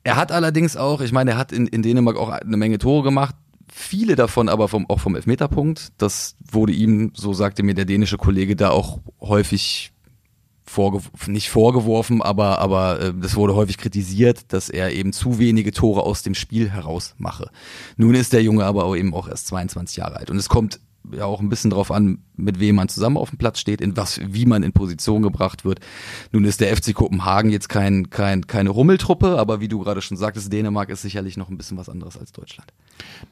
er 0.05 0.17
hat 0.17 0.31
allerdings 0.31 0.77
auch, 0.77 1.01
ich 1.01 1.13
meine, 1.13 1.33
er 1.33 1.37
hat 1.39 1.51
in, 1.51 1.67
in 1.67 1.83
Dänemark 1.83 2.17
auch 2.17 2.29
eine 2.29 2.57
Menge 2.57 2.79
Tore 2.79 3.03
gemacht, 3.03 3.35
viele 3.73 4.15
davon 4.15 4.49
aber 4.49 4.69
vom, 4.69 4.89
auch 4.89 5.01
vom 5.01 5.17
Elfmeterpunkt. 5.17 5.93
Das 5.99 6.37
wurde 6.51 6.73
ihm, 6.73 7.13
so 7.15 7.33
sagte 7.33 7.63
mir 7.63 7.75
der 7.75 7.87
dänische 7.87 8.19
Kollege, 8.19 8.55
da 8.55 8.71
auch 8.71 9.01
häufig 9.21 9.93
vorgeworfen, 10.67 11.33
nicht 11.33 11.51
vorgeworfen, 11.51 12.23
aber, 12.23 12.59
aber 12.59 13.01
äh, 13.01 13.13
das 13.15 13.37
wurde 13.37 13.55
häufig 13.55 13.79
kritisiert, 13.79 14.53
dass 14.53 14.69
er 14.69 14.93
eben 14.93 15.13
zu 15.13 15.39
wenige 15.39 15.73
Tore 15.73 16.03
aus 16.03 16.23
dem 16.23 16.35
Spiel 16.35 16.71
heraus 16.71 17.15
mache. 17.19 17.51
Nun 17.97 18.15
ist 18.15 18.33
der 18.33 18.43
Junge 18.43 18.65
aber 18.65 18.85
auch 18.85 18.97
eben 18.97 19.15
auch 19.15 19.29
erst 19.29 19.47
22 19.49 19.97
Jahre 19.97 20.17
alt 20.17 20.31
und 20.31 20.37
es 20.37 20.49
kommt 20.49 20.81
ja 21.13 21.25
auch 21.25 21.41
ein 21.41 21.49
bisschen 21.49 21.71
drauf 21.71 21.91
an, 21.91 22.19
mit 22.37 22.61
wem 22.61 22.77
man 22.77 22.89
zusammen 22.89 23.17
auf 23.17 23.31
dem 23.31 23.39
Platz 23.39 23.59
steht, 23.59 23.81
in 23.81 23.97
was, 23.97 24.21
wie 24.25 24.47
man 24.47 24.63
in 24.63 24.73
Position 24.73 25.23
gebracht 25.23 25.65
wird. 25.65 25.81
Nun 26.33 26.45
ist 26.45 26.61
der 26.61 26.75
FC 26.77 26.95
Kopenhagen 26.95 27.51
jetzt 27.51 27.69
kein, 27.69 28.11
kein, 28.11 28.47
keine 28.47 28.71
Rummeltruppe, 28.71 29.39
aber 29.39 29.61
wie 29.61 29.69
du 29.69 29.79
gerade 29.81 30.01
schon 30.03 30.17
sagtest, 30.17 30.53
Dänemark 30.53 30.89
ist 30.89 31.03
sicherlich 31.03 31.37
noch 31.37 31.51
ein 31.51 31.57
bisschen 31.57 31.77
was 31.77 31.89
anderes 31.89 32.19
als 32.19 32.33
Deutschland. 32.33 32.73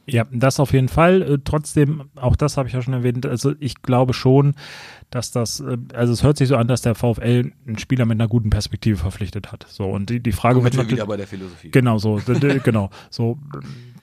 Ja, 0.06 0.26
das 0.30 0.60
auf 0.60 0.72
jeden 0.72 0.88
Fall. 0.88 1.22
Äh, 1.22 1.38
trotzdem, 1.44 2.04
auch 2.16 2.36
das 2.36 2.56
habe 2.56 2.68
ich 2.68 2.74
ja 2.74 2.82
schon 2.82 2.94
erwähnt, 2.94 3.26
also 3.26 3.54
ich 3.58 3.82
glaube 3.82 4.14
schon, 4.14 4.54
dass 5.14 5.30
das, 5.30 5.60
äh, 5.60 5.76
also 5.94 6.12
es 6.12 6.22
hört 6.22 6.36
sich 6.38 6.48
so 6.48 6.56
an, 6.56 6.66
dass 6.66 6.82
der 6.82 6.94
VfL 6.94 7.52
einen 7.66 7.78
Spieler 7.78 8.04
mit 8.06 8.16
einer 8.16 8.28
guten 8.28 8.50
Perspektive 8.50 8.96
verpflichtet 8.96 9.52
hat. 9.52 9.66
So, 9.68 9.84
und 9.84 10.10
die, 10.10 10.20
die 10.20 10.32
Frage 10.32 10.64
wird 10.64 10.90
wieder 10.90 11.06
bei 11.06 11.16
der 11.16 11.26
Philosophie. 11.26 11.70
Genau, 11.70 11.98
so, 11.98 12.20
genau, 12.64 12.90
so, 13.10 13.38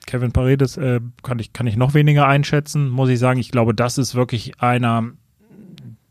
Kevin 0.06 0.32
Paredes 0.32 0.76
äh, 0.76 1.00
kann, 1.22 1.38
ich, 1.38 1.52
kann 1.52 1.66
ich 1.66 1.76
noch 1.76 1.94
weniger 1.94 2.26
einschätzen, 2.26 2.88
muss 2.88 3.10
ich 3.10 3.18
sagen. 3.18 3.38
Ich 3.38 3.50
glaube, 3.50 3.74
das 3.74 3.98
ist 3.98 4.14
wirklich 4.14 4.60
einer, 4.60 5.10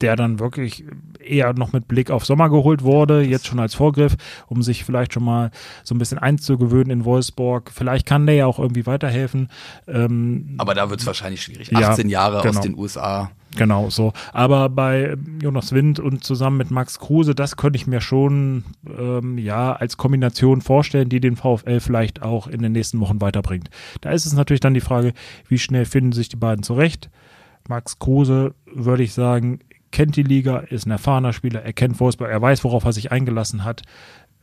der 0.01 0.15
dann 0.15 0.39
wirklich 0.39 0.85
eher 1.19 1.53
noch 1.53 1.73
mit 1.73 1.87
Blick 1.87 2.11
auf 2.11 2.25
Sommer 2.25 2.49
geholt 2.49 2.83
wurde, 2.83 3.21
jetzt 3.21 3.47
schon 3.47 3.59
als 3.59 3.75
Vorgriff, 3.75 4.15
um 4.47 4.61
sich 4.61 4.83
vielleicht 4.83 5.13
schon 5.13 5.23
mal 5.23 5.51
so 5.83 5.93
ein 5.93 5.97
bisschen 5.99 6.17
einzugewöhnen 6.17 6.91
in 6.91 7.05
Wolfsburg. 7.05 7.71
Vielleicht 7.73 8.05
kann 8.05 8.25
der 8.25 8.35
ja 8.35 8.45
auch 8.45 8.59
irgendwie 8.59 8.85
weiterhelfen. 8.85 9.49
Ähm, 9.87 10.55
Aber 10.57 10.73
da 10.73 10.89
wird 10.89 11.01
es 11.01 11.05
wahrscheinlich 11.05 11.41
schwierig. 11.41 11.75
18 11.75 12.09
ja, 12.09 12.21
Jahre 12.21 12.41
genau. 12.41 12.57
aus 12.57 12.61
den 12.61 12.77
USA. 12.77 13.31
Genau, 13.55 13.89
so. 13.89 14.13
Aber 14.31 14.69
bei 14.69 15.17
Jonas 15.41 15.71
Wind 15.71 15.99
und 15.99 16.23
zusammen 16.23 16.57
mit 16.57 16.71
Max 16.71 16.99
Kruse, 16.99 17.33
das 17.33 17.57
könnte 17.57 17.77
ich 17.77 17.87
mir 17.87 17.99
schon 17.99 18.63
ähm, 18.87 19.37
ja 19.37 19.73
als 19.73 19.97
Kombination 19.97 20.61
vorstellen, 20.61 21.09
die 21.09 21.19
den 21.19 21.35
VfL 21.35 21.79
vielleicht 21.79 22.21
auch 22.21 22.47
in 22.47 22.61
den 22.61 22.73
nächsten 22.73 22.99
Wochen 22.99 23.21
weiterbringt. 23.21 23.69
Da 24.01 24.11
ist 24.11 24.25
es 24.25 24.33
natürlich 24.33 24.59
dann 24.59 24.75
die 24.75 24.81
Frage, 24.81 25.13
wie 25.47 25.57
schnell 25.57 25.85
finden 25.85 26.11
sich 26.11 26.29
die 26.29 26.35
beiden 26.35 26.63
zurecht. 26.63 27.09
Max 27.67 27.99
Kruse, 27.99 28.53
würde 28.71 29.03
ich 29.03 29.13
sagen, 29.13 29.59
kennt 29.91 30.15
die 30.15 30.23
Liga, 30.23 30.57
ist 30.57 30.85
ein 30.85 30.91
erfahrener 30.91 31.33
Spieler, 31.33 31.61
er 31.61 31.73
kennt 31.73 31.99
Wolfsburg, 31.99 32.29
er 32.29 32.41
weiß, 32.41 32.63
worauf 32.63 32.85
er 32.85 32.93
sich 32.93 33.11
eingelassen 33.11 33.63
hat. 33.63 33.83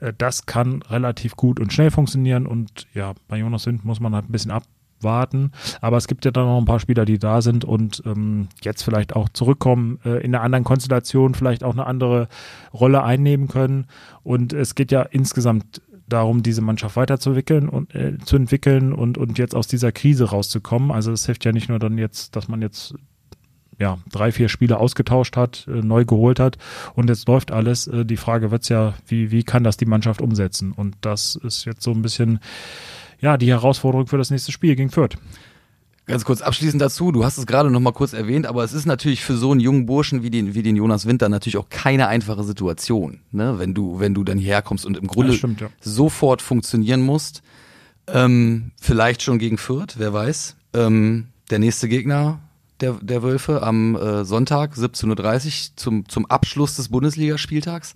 Äh, 0.00 0.12
das 0.16 0.46
kann 0.46 0.82
relativ 0.82 1.37
gut 1.37 1.61
und 1.61 1.72
schnell 1.72 1.90
funktionieren 1.90 2.46
und 2.46 2.87
ja, 2.94 3.14
bei 3.28 3.38
Jonas 3.38 3.66
Wind 3.66 3.85
muss 3.85 4.00
man 4.00 4.14
halt 4.14 4.28
ein 4.28 4.32
bisschen 4.32 4.50
abwarten. 4.50 5.52
Aber 5.80 5.96
es 5.96 6.09
gibt 6.09 6.24
ja 6.24 6.30
dann 6.30 6.46
noch 6.46 6.59
ein 6.59 6.64
paar 6.64 6.80
Spieler, 6.80 7.04
die 7.04 7.18
da 7.18 7.42
sind 7.42 7.64
und 7.64 8.02
ähm, 8.06 8.48
jetzt 8.62 8.82
vielleicht 8.82 9.14
auch 9.14 9.28
zurückkommen, 9.28 9.98
äh, 10.04 10.22
in 10.24 10.35
einer 10.35 10.42
anderen 10.42 10.64
Konstellation 10.64 11.35
vielleicht 11.35 11.64
auch 11.64 11.72
eine 11.72 11.87
andere 11.87 12.28
Rolle 12.72 13.02
einnehmen 13.02 13.48
können. 13.48 13.87
Und 14.22 14.52
es 14.52 14.74
geht 14.74 14.92
ja 14.92 15.02
insgesamt 15.02 15.82
darum, 16.09 16.42
diese 16.42 16.62
Mannschaft 16.62 16.96
weiterzuentwickeln 16.96 17.68
und 17.68 17.94
äh, 17.94 18.18
zu 18.18 18.37
entwickeln 18.37 18.92
und, 18.92 19.18
und 19.18 19.38
jetzt 19.38 19.54
aus 19.54 19.66
dieser 19.66 19.92
Krise 19.92 20.30
rauszukommen. 20.30 20.90
Also 20.90 21.12
es 21.12 21.26
hilft 21.26 21.44
ja 21.44 21.52
nicht 21.52 21.68
nur 21.68 21.78
dann 21.78 21.98
jetzt, 21.98 22.37
dass 22.37 22.48
man 22.48 22.62
jetzt 22.62 22.94
ja, 23.78 23.98
drei, 24.10 24.32
vier 24.32 24.48
Spiele 24.48 24.78
ausgetauscht 24.78 25.36
hat, 25.36 25.66
äh, 25.68 25.82
neu 25.82 26.04
geholt 26.04 26.40
hat 26.40 26.56
und 26.94 27.08
jetzt 27.08 27.28
läuft 27.28 27.50
alles. 27.50 27.86
Äh, 27.86 28.04
die 28.04 28.16
Frage 28.16 28.50
wird's 28.50 28.68
ja, 28.68 28.94
wie, 29.06 29.30
wie 29.30 29.44
kann 29.44 29.64
das 29.64 29.76
die 29.76 29.86
Mannschaft 29.86 30.20
umsetzen? 30.20 30.72
Und 30.72 30.96
das 31.00 31.36
ist 31.36 31.64
jetzt 31.64 31.82
so 31.82 31.90
ein 31.90 32.02
bisschen, 32.02 32.40
ja, 33.20 33.36
die 33.36 33.48
Herausforderung 33.48 34.06
für 34.06 34.18
das 34.18 34.30
nächste 34.30 34.52
Spiel 34.52 34.76
gegen 34.76 34.90
Fürth. 34.90 35.16
Ganz 36.06 36.24
kurz 36.24 36.40
abschließend 36.40 36.80
dazu, 36.80 37.10
du 37.10 37.24
hast 37.24 37.36
es 37.36 37.46
gerade 37.46 37.68
noch 37.68 37.80
mal 37.80 37.92
kurz 37.92 38.12
erwähnt, 38.12 38.46
aber 38.46 38.62
es 38.62 38.72
ist 38.72 38.86
natürlich 38.86 39.24
für 39.24 39.36
so 39.36 39.50
einen 39.50 39.58
jungen 39.58 39.86
Burschen 39.86 40.22
wie 40.22 40.30
den, 40.30 40.54
wie 40.54 40.62
den 40.62 40.76
Jonas 40.76 41.04
Winter 41.04 41.28
natürlich 41.28 41.56
auch 41.56 41.68
keine 41.68 42.06
einfache 42.06 42.44
Situation, 42.44 43.22
ne? 43.32 43.58
wenn 43.58 43.74
du, 43.74 43.98
wenn 43.98 44.14
du 44.14 44.22
dann 44.22 44.38
hierher 44.38 44.62
kommst 44.62 44.86
und 44.86 44.96
im 44.96 45.08
Grunde 45.08 45.32
Ja, 45.32 45.38
stimmt, 45.38 45.60
ja. 45.60 45.68
sofort 45.80 46.42
funktionieren 46.42 47.02
musst. 47.02 47.42
Ähm, 48.06 48.70
vielleicht 48.80 49.22
schon 49.22 49.40
gegen 49.40 49.58
Fürth, 49.58 49.96
wer 49.96 50.12
weiß. 50.12 50.54
Ähm, 50.74 51.26
der 51.50 51.58
nächste 51.58 51.88
Gegner 51.88 52.38
der, 52.80 52.94
der 53.00 53.22
Wölfe 53.22 53.62
am 53.62 53.96
äh, 53.96 54.24
Sonntag, 54.24 54.74
17.30 54.74 55.46
Uhr, 55.46 55.76
zum, 55.76 56.08
zum 56.08 56.26
Abschluss 56.26 56.76
des 56.76 56.88
Bundesligaspieltags. 56.88 57.94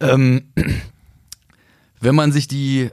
Ähm, 0.00 0.52
wenn 2.00 2.14
man 2.14 2.32
sich 2.32 2.48
die 2.48 2.90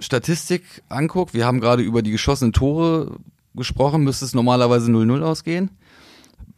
Statistik 0.00 0.64
anguckt, 0.88 1.34
wir 1.34 1.46
haben 1.46 1.60
gerade 1.60 1.82
über 1.82 2.02
die 2.02 2.10
geschossenen 2.10 2.52
Tore 2.52 3.18
gesprochen, 3.54 4.04
müsste 4.04 4.24
es 4.24 4.34
normalerweise 4.34 4.90
0-0 4.90 5.22
ausgehen. 5.22 5.70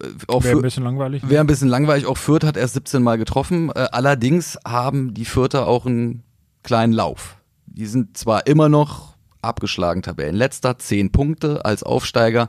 Äh, 0.01 0.43
Wäre 0.43 0.57
ein 0.57 0.63
bisschen 0.63 0.85
langweilig. 0.85 1.29
Wäre 1.29 1.41
ein 1.41 1.47
bisschen 1.47 1.69
langweilig. 1.69 2.07
Auch 2.07 2.19
Fürth 2.19 2.45
hat 2.45 2.57
erst 2.57 2.75
17 2.75 3.03
Mal 3.03 3.19
getroffen. 3.19 3.71
Äh, 3.71 3.89
allerdings 3.93 4.59
haben 4.67 5.15
die 5.15 5.25
Fürther 5.25 5.67
auch 5.67 5.87
einen 5.87 6.23
kleinen 6.63 6.93
Lauf. 6.93 7.37
Die 7.67 7.87
sind 7.87 8.17
zwar 8.17 8.47
immer 8.47 8.69
noch 8.69 9.15
abgeschlagen 9.43 10.03
Tabellenletzter, 10.03 10.79
10 10.79 11.13
Punkte 11.13 11.65
als 11.65 11.83
Aufsteiger, 11.83 12.49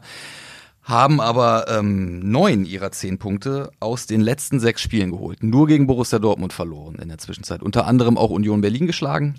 haben 0.85 1.19
aber 1.19 1.65
ähm, 1.67 2.19
neun 2.19 2.63
ihrer 2.63 2.91
zehn 2.91 3.17
Punkte 3.17 3.71
aus 3.79 4.05
den 4.05 4.21
letzten 4.21 4.59
sechs 4.59 4.81
Spielen 4.81 5.11
geholt. 5.11 5.43
Nur 5.43 5.65
gegen 5.67 5.87
Borussia 5.87 6.19
Dortmund 6.19 6.53
verloren 6.53 6.95
in 7.01 7.09
der 7.09 7.17
Zwischenzeit. 7.17 7.61
Unter 7.63 7.87
anderem 7.87 8.17
auch 8.17 8.29
Union 8.29 8.61
Berlin 8.61 8.85
geschlagen. 8.85 9.35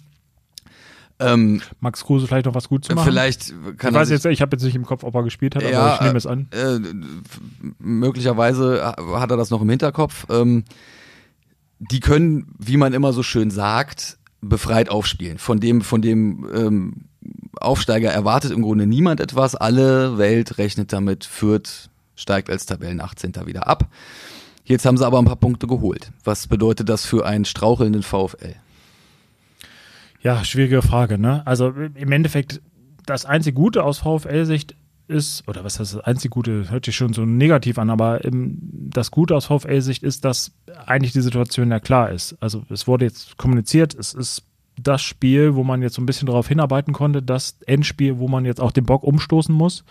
Ähm, 1.19 1.63
Max 1.81 2.05
Kruse 2.05 2.27
vielleicht 2.27 2.45
noch 2.45 2.55
was 2.55 2.69
gut 2.69 2.85
zu 2.85 2.95
machen. 2.95 3.07
vielleicht 3.09 3.55
kann 3.79 3.95
ich 3.95 4.01
weiß 4.01 4.11
jetzt, 4.11 4.27
ich 4.27 4.43
habe 4.43 4.55
jetzt 4.55 4.65
nicht 4.65 4.75
im 4.75 4.85
Kopf, 4.85 5.03
ob 5.03 5.15
er 5.15 5.23
gespielt 5.23 5.55
hat, 5.57 5.63
aber 5.63 5.73
Ja, 5.73 5.95
ich 5.95 6.01
nehme 6.03 6.19
es 6.19 6.27
an. 6.27 6.49
Äh, 6.51 6.75
f- 6.77 7.41
möglicherweise 7.79 8.85
hat 9.15 9.31
er 9.31 9.37
das 9.39 9.49
noch 9.51 9.63
im 9.63 9.71
Hinterkopf. 9.71 10.27
Ähm, 10.29 10.65
die 11.79 12.01
können, 12.01 12.53
wie 12.59 12.77
man 12.77 12.93
immer 12.93 13.13
so 13.15 13.23
schön 13.23 13.51
sagt, 13.51 14.19
befreit 14.43 14.91
aufspielen. 14.91 15.39
Von 15.39 15.59
dem, 15.61 15.81
von 15.81 16.03
dem 16.03 16.47
ähm, 16.55 17.05
Aufsteiger 17.61 18.11
erwartet 18.11 18.53
im 18.53 18.63
Grunde 18.63 18.87
niemand 18.87 19.21
etwas. 19.21 19.55
Alle 19.55 20.19
Welt 20.19 20.59
rechnet 20.59 20.93
damit, 20.93 21.25
Fürth 21.25 21.89
steigt 22.15 22.51
als 22.51 22.67
Tabellen 22.67 23.01
18. 23.01 23.35
wieder 23.47 23.67
ab. 23.67 23.89
Jetzt 24.65 24.85
haben 24.85 24.97
sie 24.97 25.07
aber 25.07 25.19
ein 25.19 25.25
paar 25.27 25.37
Punkte 25.37 25.67
geholt. 25.67 26.11
Was 26.25 26.49
bedeutet 26.49 26.89
das 26.89 27.05
für 27.05 27.25
einen 27.25 27.45
strauchelnden 27.45 28.03
VfL? 28.03 28.57
Ja, 30.23 30.45
schwierige 30.45 30.83
Frage, 30.83 31.19
ne? 31.19 31.47
Also 31.47 31.69
im 31.69 32.11
Endeffekt, 32.11 32.61
das 33.05 33.25
einzige 33.25 33.55
Gute 33.55 33.85
aus 33.85 33.99
VfL-Sicht 33.99 34.75
ist, 35.09 35.47
oder 35.47 35.63
was 35.63 35.79
heißt 35.79 35.95
das 35.95 36.01
einzige 36.01 36.31
Gute, 36.31 36.69
hört 36.69 36.85
sich 36.85 36.97
schon 36.97 37.13
so 37.13 37.25
negativ 37.25 37.79
an, 37.79 37.91
aber 37.91 38.25
im, 38.25 38.59
das 38.91 39.13
Gute 39.13 39.37
aus 39.37 39.47
VfL-Sicht 39.47 40.03
ist, 40.03 40.25
dass 40.25 40.51
eigentlich 40.85 41.13
die 41.13 41.21
Situation 41.21 41.71
ja 41.71 41.79
klar 41.79 42.11
ist. 42.11 42.37
Also 42.41 42.65
es 42.71 42.89
wurde 42.89 43.05
jetzt 43.05 43.37
kommuniziert, 43.37 43.95
es 43.95 44.15
ist 44.15 44.43
das 44.79 45.03
Spiel, 45.03 45.55
wo 45.55 45.65
man 45.65 45.83
jetzt 45.83 45.95
so 45.95 46.03
ein 46.03 46.07
bisschen 46.07 46.27
darauf 46.27 46.49
hinarbeiten 46.49 46.93
konnte, 46.93 47.23
das 47.23 47.59
Endspiel, 47.67 48.19
wo 48.19 48.29
man 48.29 48.45
jetzt 48.45 48.61
auch 48.61 48.73
den 48.73 48.85
Bock 48.85 49.03
umstoßen 49.03 49.55
muss. 49.55 49.85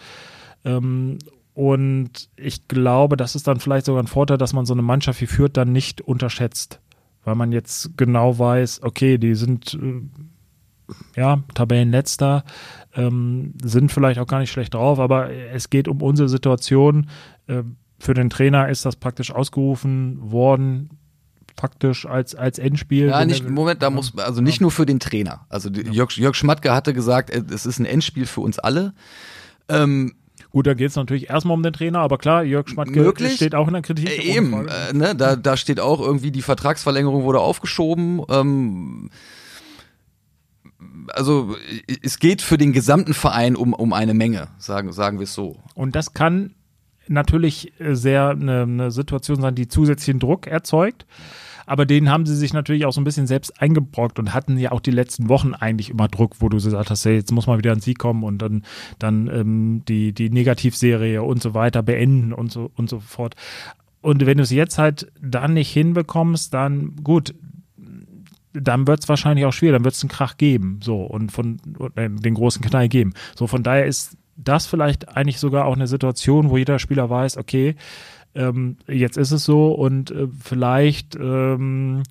Ähm, 0.64 1.18
und 1.54 2.30
ich 2.36 2.68
glaube, 2.68 3.18
das 3.18 3.36
ist 3.36 3.48
dann 3.48 3.60
vielleicht 3.60 3.86
sogar 3.86 4.04
ein 4.04 4.08
Vorteil, 4.08 4.38
dass 4.38 4.54
man 4.54 4.66
so 4.66 4.74
eine 4.74 4.82
Mannschaft 4.82 5.22
wie 5.22 5.28
Fürth 5.28 5.54
dann 5.54 5.72
nicht 5.72 6.02
unterschätzt. 6.02 6.82
Weil 7.24 7.36
man 7.36 7.52
jetzt 7.52 7.98
genau 7.98 8.38
weiß, 8.38 8.84
okay, 8.84 9.18
die 9.18 9.36
sind 9.36 9.74
äh, 9.74 10.02
ja, 11.16 11.44
Tabellenletzter, 11.54 12.44
ähm, 12.94 13.54
sind 13.64 13.92
vielleicht 13.92 14.20
auch 14.20 14.28
gar 14.28 14.40
nicht 14.40 14.52
schlecht 14.52 14.74
drauf, 14.74 15.00
aber 15.00 15.32
es 15.32 15.70
geht 15.70 15.88
um 15.88 16.02
unsere 16.02 16.30
Situation. 16.30 17.10
Äh, 17.48 17.64
für 18.00 18.14
den 18.14 18.30
Trainer 18.30 18.70
ist 18.70 18.86
das 18.86 18.98
praktisch 18.98 19.32
ausgerufen 19.32 20.20
worden, 20.32 20.90
praktisch 21.56 22.06
als, 22.06 22.36
als 22.36 22.60
Endspiel. 22.60 23.08
Ja, 23.08 23.24
nicht, 23.26 23.50
Moment, 23.50 23.82
da 23.82 23.90
muss, 23.90 24.18
also 24.18 24.42
nicht 24.42 24.62
nur 24.62 24.72
für 24.72 24.86
den 24.86 25.00
Trainer. 25.00 25.46
Also 25.50 25.70
die- 25.70 25.82
Jörg, 25.82 26.12
Jörg 26.18 26.36
Schmatke 26.36 26.74
hatte 26.74 26.94
gesagt, 26.94 27.30
äh, 27.30 27.44
es 27.54 27.66
ist 27.66 27.80
ein 27.80 27.86
Endspiel 27.86 28.26
für 28.26 28.42
uns 28.42 28.60
alle. 28.60 28.94
Ähm, 29.70 30.16
Gut, 30.52 30.68
da 30.68 30.74
geht 30.74 30.90
es 30.90 30.96
natürlich 30.96 31.30
erstmal 31.30 31.56
um 31.56 31.64
den 31.64 31.74
Trainer, 31.74 32.00
aber 32.00 32.18
klar, 32.18 32.44
Jörg 32.44 32.70
Schmatke 32.70 33.00
Möglich. 33.02 33.34
steht 33.36 33.56
auch 33.56 33.68
in 33.68 33.74
der 33.74 33.82
Kritik. 33.82 34.10
Äh, 34.10 34.22
Eben, 34.38 34.68
äh, 34.68 34.94
ne, 34.94 35.14
da, 35.16 35.36
da 35.36 35.58
steht 35.58 35.82
auch 35.82 36.00
irgendwie, 36.00 36.32
die 36.32 36.42
Vertragsverlängerung 36.42 37.24
wurde 37.24 37.40
aufgeschoben. 37.42 38.22
Ähm, 38.30 39.10
also 41.14 41.56
äh, 41.88 41.96
es 42.02 42.20
geht 42.20 42.42
für 42.42 42.58
den 42.58 42.74
gesamten 42.74 43.14
Verein 43.14 43.56
um, 43.56 43.74
um 43.74 43.94
eine 43.94 44.14
Menge, 44.14 44.48
sagen, 44.58 44.92
sagen 44.94 45.20
wir 45.20 45.24
es 45.26 45.34
so. 45.34 45.58
Und 45.74 45.96
das 45.96 46.14
kann 46.14 46.54
natürlich 47.08 47.80
äh, 47.80 47.96
sehr 47.96 48.30
eine, 48.30 48.64
eine 48.64 48.92
Situation 48.92 49.42
sein, 49.42 49.56
die 49.56 49.68
zusätzlichen 49.68 50.20
Druck 50.20 50.48
erzeugt. 50.48 51.06
Aber 51.66 51.86
den 51.86 52.10
haben 52.10 52.26
sie 52.26 52.36
sich 52.36 52.54
natürlich 52.54 52.86
auch 52.86 52.94
so 52.94 53.02
ein 53.02 53.06
bisschen 53.06 53.28
selbst 53.28 53.60
eingebrockt 53.62 54.20
und 54.20 54.34
hatten 54.34 54.58
ja 54.58 54.72
auch 54.72 54.82
die 54.82 54.92
letzten 54.92 55.30
Wochen 55.30 55.54
eigentlich 55.54 55.90
immer 55.90 56.08
Druck, 56.08 56.36
wo 56.40 56.50
du 56.50 56.58
gesagt 56.58 56.90
hast, 56.90 57.06
hey, 57.06 57.16
jetzt 57.16 57.32
muss 57.32 57.48
mal 57.48 57.58
wieder 57.58 57.72
ein 57.72 57.80
Sieg 57.80 57.98
kommen 57.98 58.24
und 58.24 58.40
dann, 58.40 58.64
dann 59.00 59.28
ähm, 59.28 59.82
die, 59.88 60.14
die 60.14 60.30
Negativserie 60.30 61.24
und 61.24 61.42
so 61.42 61.54
weiter 61.54 61.82
beenden 61.82 62.34
und 62.34 62.52
so 62.52 62.70
und 62.76 62.90
so 62.90 63.00
fort. 63.00 63.36
Und 64.02 64.26
wenn 64.28 64.38
du 64.38 64.44
es 64.44 64.52
jetzt 64.52 64.78
halt 64.78 65.12
dann 65.20 65.56
nicht 65.56 65.72
hinbekommst, 65.72 66.54
dann 66.54 66.96
gut, 67.04 67.34
dann 68.54 68.88
wird 68.88 69.02
es 69.02 69.10
wahrscheinlich 69.10 69.46
auch 69.46 69.54
schwer, 69.54 69.72
dann 69.72 69.84
wird 69.84 69.96
es 69.96 70.04
einen 70.04 70.10
Krach 70.10 70.38
geben, 70.38 70.80
so 70.84 71.02
und 71.02 71.32
von 71.32 71.60
äh, 71.96 72.10
den 72.10 72.36
großen 72.36 72.62
Knall 72.64 72.88
geben. 72.88 73.14
So 73.36 73.48
von 73.48 73.64
daher 73.64 73.86
ist 73.86 74.18
das 74.36 74.68
vielleicht 74.68 75.16
eigentlich 75.16 75.40
sogar 75.40 75.66
auch 75.66 75.76
eine 75.76 75.88
Situation, 75.88 76.50
wo 76.50 76.58
jeder 76.58 76.80
Spieler 76.80 77.10
weiß, 77.10 77.38
okay, 77.38 77.76
ähm, 78.34 78.78
jetzt 78.88 79.18
ist 79.18 79.32
es 79.32 79.46
so 79.46 79.72
und 79.72 80.12
äh, 80.12 80.28
vielleicht 80.42 81.16
ähm, 81.16 82.04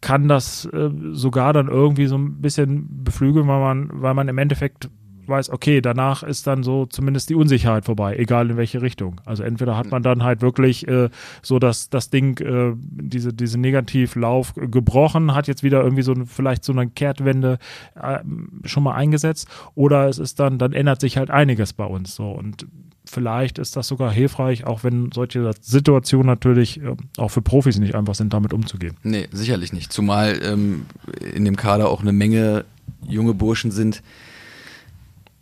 kann 0.00 0.28
das 0.28 0.64
äh, 0.66 0.90
sogar 1.12 1.52
dann 1.52 1.68
irgendwie 1.68 2.06
so 2.06 2.16
ein 2.16 2.40
bisschen 2.40 3.04
beflügeln, 3.04 3.46
weil 3.46 3.60
man, 3.60 3.90
weil 3.92 4.14
man 4.14 4.28
im 4.28 4.38
Endeffekt 4.38 4.88
weiß, 5.28 5.50
okay, 5.50 5.80
danach 5.80 6.22
ist 6.22 6.46
dann 6.46 6.62
so 6.62 6.86
zumindest 6.86 7.30
die 7.30 7.34
Unsicherheit 7.34 7.84
vorbei, 7.84 8.16
egal 8.16 8.50
in 8.50 8.56
welche 8.56 8.82
Richtung. 8.82 9.20
Also 9.24 9.42
entweder 9.42 9.76
hat 9.76 9.90
man 9.90 10.02
dann 10.02 10.22
halt 10.22 10.40
wirklich 10.40 10.86
äh, 10.88 11.10
so 11.42 11.58
das, 11.58 11.90
das 11.90 12.10
Ding, 12.10 12.38
äh, 12.40 12.74
diese, 12.76 13.32
diese 13.32 13.58
Negativlauf 13.58 14.54
gebrochen, 14.54 15.34
hat 15.34 15.48
jetzt 15.48 15.62
wieder 15.62 15.82
irgendwie 15.82 16.02
so 16.02 16.14
vielleicht 16.26 16.64
so 16.64 16.72
eine 16.72 16.88
Kehrtwende 16.88 17.58
äh, 17.94 18.18
schon 18.64 18.82
mal 18.82 18.94
eingesetzt, 18.94 19.48
oder 19.74 20.08
es 20.08 20.18
ist 20.18 20.40
dann, 20.40 20.58
dann 20.58 20.72
ändert 20.72 21.00
sich 21.00 21.16
halt 21.16 21.30
einiges 21.30 21.72
bei 21.72 21.84
uns 21.84 22.14
so 22.14 22.30
und 22.30 22.66
vielleicht 23.04 23.58
ist 23.58 23.76
das 23.76 23.88
sogar 23.88 24.12
hilfreich, 24.12 24.66
auch 24.66 24.84
wenn 24.84 25.10
solche 25.12 25.50
Situationen 25.60 26.26
natürlich 26.26 26.80
äh, 26.82 26.94
auch 27.16 27.30
für 27.30 27.42
Profis 27.42 27.78
nicht 27.78 27.94
einfach 27.94 28.14
sind, 28.14 28.32
damit 28.32 28.52
umzugehen. 28.52 28.96
Nee, 29.02 29.28
sicherlich 29.32 29.72
nicht. 29.72 29.92
Zumal 29.92 30.40
ähm, 30.42 30.86
in 31.34 31.44
dem 31.44 31.56
Kader 31.56 31.88
auch 31.88 32.02
eine 32.02 32.12
Menge 32.12 32.64
junge 33.06 33.34
Burschen 33.34 33.70
sind, 33.70 34.02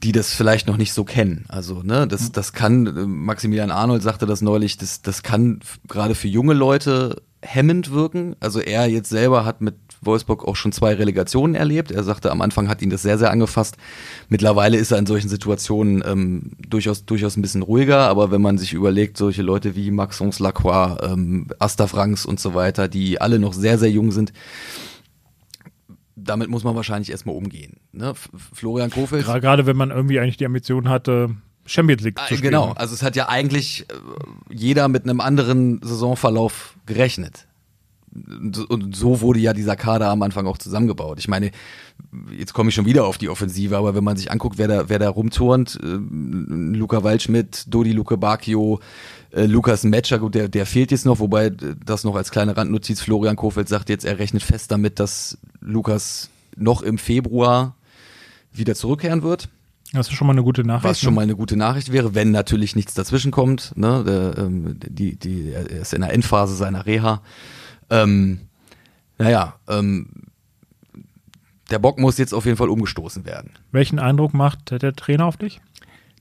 die 0.02 0.12
das 0.12 0.32
vielleicht 0.32 0.66
noch 0.66 0.76
nicht 0.76 0.92
so 0.92 1.04
kennen. 1.04 1.44
Also, 1.48 1.82
ne, 1.82 2.06
das, 2.06 2.32
das 2.32 2.52
kann, 2.52 2.86
äh, 2.86 3.06
Maximilian 3.06 3.70
Arnold 3.70 4.02
sagte 4.02 4.26
das 4.26 4.42
neulich, 4.42 4.76
das, 4.76 5.02
das 5.02 5.22
kann 5.22 5.60
gerade 5.88 6.14
für 6.14 6.28
junge 6.28 6.54
Leute 6.54 7.22
hemmend 7.42 7.90
wirken. 7.92 8.36
Also 8.40 8.60
er 8.60 8.86
jetzt 8.86 9.08
selber 9.08 9.44
hat 9.44 9.60
mit 9.60 9.76
Wolfsburg 10.00 10.46
auch 10.46 10.56
schon 10.56 10.72
zwei 10.72 10.94
Relegationen 10.94 11.54
erlebt. 11.54 11.90
Er 11.90 12.04
sagte, 12.04 12.30
am 12.30 12.40
Anfang 12.42 12.68
hat 12.68 12.82
ihn 12.82 12.90
das 12.90 13.02
sehr, 13.02 13.18
sehr 13.18 13.30
angefasst. 13.30 13.76
Mittlerweile 14.28 14.76
ist 14.76 14.90
er 14.90 14.98
in 14.98 15.06
solchen 15.06 15.28
Situationen 15.28 16.02
ähm, 16.06 16.52
durchaus, 16.68 17.04
durchaus 17.04 17.36
ein 17.36 17.42
bisschen 17.42 17.62
ruhiger, 17.62 18.08
aber 18.08 18.30
wenn 18.30 18.42
man 18.42 18.58
sich 18.58 18.72
überlegt, 18.72 19.16
solche 19.16 19.42
Leute 19.42 19.76
wie 19.76 19.90
Maxence 19.90 20.38
Lacroix, 20.38 20.98
ähm, 21.02 21.48
Asta 21.58 21.86
Franks 21.86 22.26
und 22.26 22.40
so 22.40 22.54
weiter, 22.54 22.88
die 22.88 23.20
alle 23.20 23.38
noch 23.38 23.52
sehr, 23.52 23.78
sehr 23.78 23.90
jung 23.90 24.12
sind, 24.12 24.32
damit 26.16 26.48
muss 26.48 26.64
man 26.64 26.74
wahrscheinlich 26.74 27.10
erstmal 27.10 27.36
umgehen. 27.36 27.74
Ne? 27.92 28.14
Florian 28.52 28.90
Kofeld. 28.90 29.26
Gerade 29.26 29.66
wenn 29.66 29.76
man 29.76 29.90
irgendwie 29.90 30.18
eigentlich 30.18 30.38
die 30.38 30.46
Ambition 30.46 30.88
hatte, 30.88 31.36
Champions 31.66 32.02
League 32.02 32.18
zu 32.18 32.24
Äh, 32.24 32.26
spielen. 32.28 32.42
Genau, 32.52 32.72
also 32.72 32.94
es 32.94 33.02
hat 33.02 33.16
ja 33.16 33.28
eigentlich 33.28 33.86
äh, 33.90 34.54
jeder 34.54 34.88
mit 34.88 35.04
einem 35.04 35.20
anderen 35.20 35.80
Saisonverlauf 35.82 36.76
gerechnet. 36.86 37.46
Und 38.14 38.58
und 38.70 38.96
so 38.96 39.20
wurde 39.20 39.40
ja 39.40 39.52
dieser 39.52 39.76
Kader 39.76 40.08
am 40.08 40.22
Anfang 40.22 40.46
auch 40.46 40.56
zusammengebaut. 40.56 41.18
Ich 41.18 41.28
meine, 41.28 41.50
jetzt 42.36 42.54
komme 42.54 42.68
ich 42.68 42.74
schon 42.74 42.86
wieder 42.86 43.06
auf 43.06 43.18
die 43.18 43.28
Offensive, 43.28 43.76
aber 43.76 43.94
wenn 43.94 44.04
man 44.04 44.16
sich 44.16 44.30
anguckt, 44.30 44.58
wer 44.58 44.68
da, 44.68 44.88
wer 44.88 44.98
da 44.98 45.08
rumturnt, 45.08 45.78
äh, 45.82 45.86
Luca 45.86 47.02
Waldschmidt, 47.02 47.64
Dodi 47.68 47.92
Luke 47.92 48.16
Bacchio, 48.16 48.80
äh, 49.32 49.46
Lukas 49.46 49.84
Metscher, 49.84 50.18
gut, 50.18 50.34
der, 50.34 50.48
der 50.48 50.66
fehlt 50.66 50.90
jetzt 50.90 51.06
noch, 51.06 51.18
wobei 51.18 51.46
äh, 51.46 51.52
das 51.84 52.04
noch 52.04 52.16
als 52.16 52.30
kleine 52.30 52.56
Randnotiz, 52.56 53.00
Florian 53.00 53.36
Kofeld 53.36 53.68
sagt 53.68 53.88
jetzt, 53.88 54.04
er 54.04 54.18
rechnet 54.18 54.42
fest 54.42 54.70
damit, 54.70 55.00
dass 55.00 55.38
Lukas 55.60 56.30
noch 56.56 56.82
im 56.82 56.98
Februar 56.98 57.76
wieder 58.52 58.74
zurückkehren 58.74 59.22
wird. 59.22 59.48
Das 59.92 60.08
ist 60.08 60.14
schon 60.14 60.26
mal 60.26 60.32
eine 60.32 60.42
gute 60.42 60.64
Nachricht. 60.64 60.84
Was 60.84 61.00
schon 61.00 61.12
ne? 61.12 61.16
mal 61.16 61.22
eine 61.22 61.36
gute 61.36 61.56
Nachricht 61.56 61.92
wäre, 61.92 62.14
wenn 62.14 62.30
natürlich 62.30 62.74
nichts 62.74 62.94
dazwischen 62.94 63.30
kommt. 63.30 63.72
Ne? 63.76 64.02
Der, 64.04 64.44
ähm, 64.44 64.78
die, 64.80 65.16
die, 65.16 65.52
er 65.52 65.68
ist 65.70 65.94
in 65.94 66.00
der 66.00 66.12
Endphase 66.12 66.56
seiner 66.56 66.86
Reha. 66.86 67.22
Ähm, 67.88 68.40
naja, 69.18 69.54
ähm, 69.68 70.08
der 71.70 71.78
Bock 71.78 71.98
muss 71.98 72.18
jetzt 72.18 72.34
auf 72.34 72.44
jeden 72.44 72.56
Fall 72.56 72.68
umgestoßen 72.68 73.24
werden. 73.24 73.50
Welchen 73.72 73.98
Eindruck 73.98 74.34
macht 74.34 74.70
der 74.70 74.94
Trainer 74.94 75.26
auf 75.26 75.36
dich? 75.36 75.60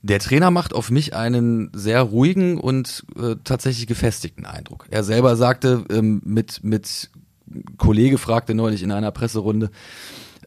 Der 0.02 0.18
Trainer 0.20 0.50
macht 0.50 0.74
auf 0.74 0.90
mich 0.90 1.14
einen 1.14 1.70
sehr 1.74 2.00
ruhigen 2.02 2.58
und 2.58 3.04
äh, 3.18 3.36
tatsächlich 3.42 3.86
gefestigten 3.86 4.46
Eindruck. 4.46 4.86
Er 4.90 5.02
selber 5.02 5.36
sagte, 5.36 5.84
ähm, 5.90 6.20
mit, 6.24 6.62
mit 6.62 7.10
Kollege 7.76 8.18
fragte 8.18 8.54
neulich 8.54 8.82
in 8.82 8.92
einer 8.92 9.10
Presserunde, 9.10 9.70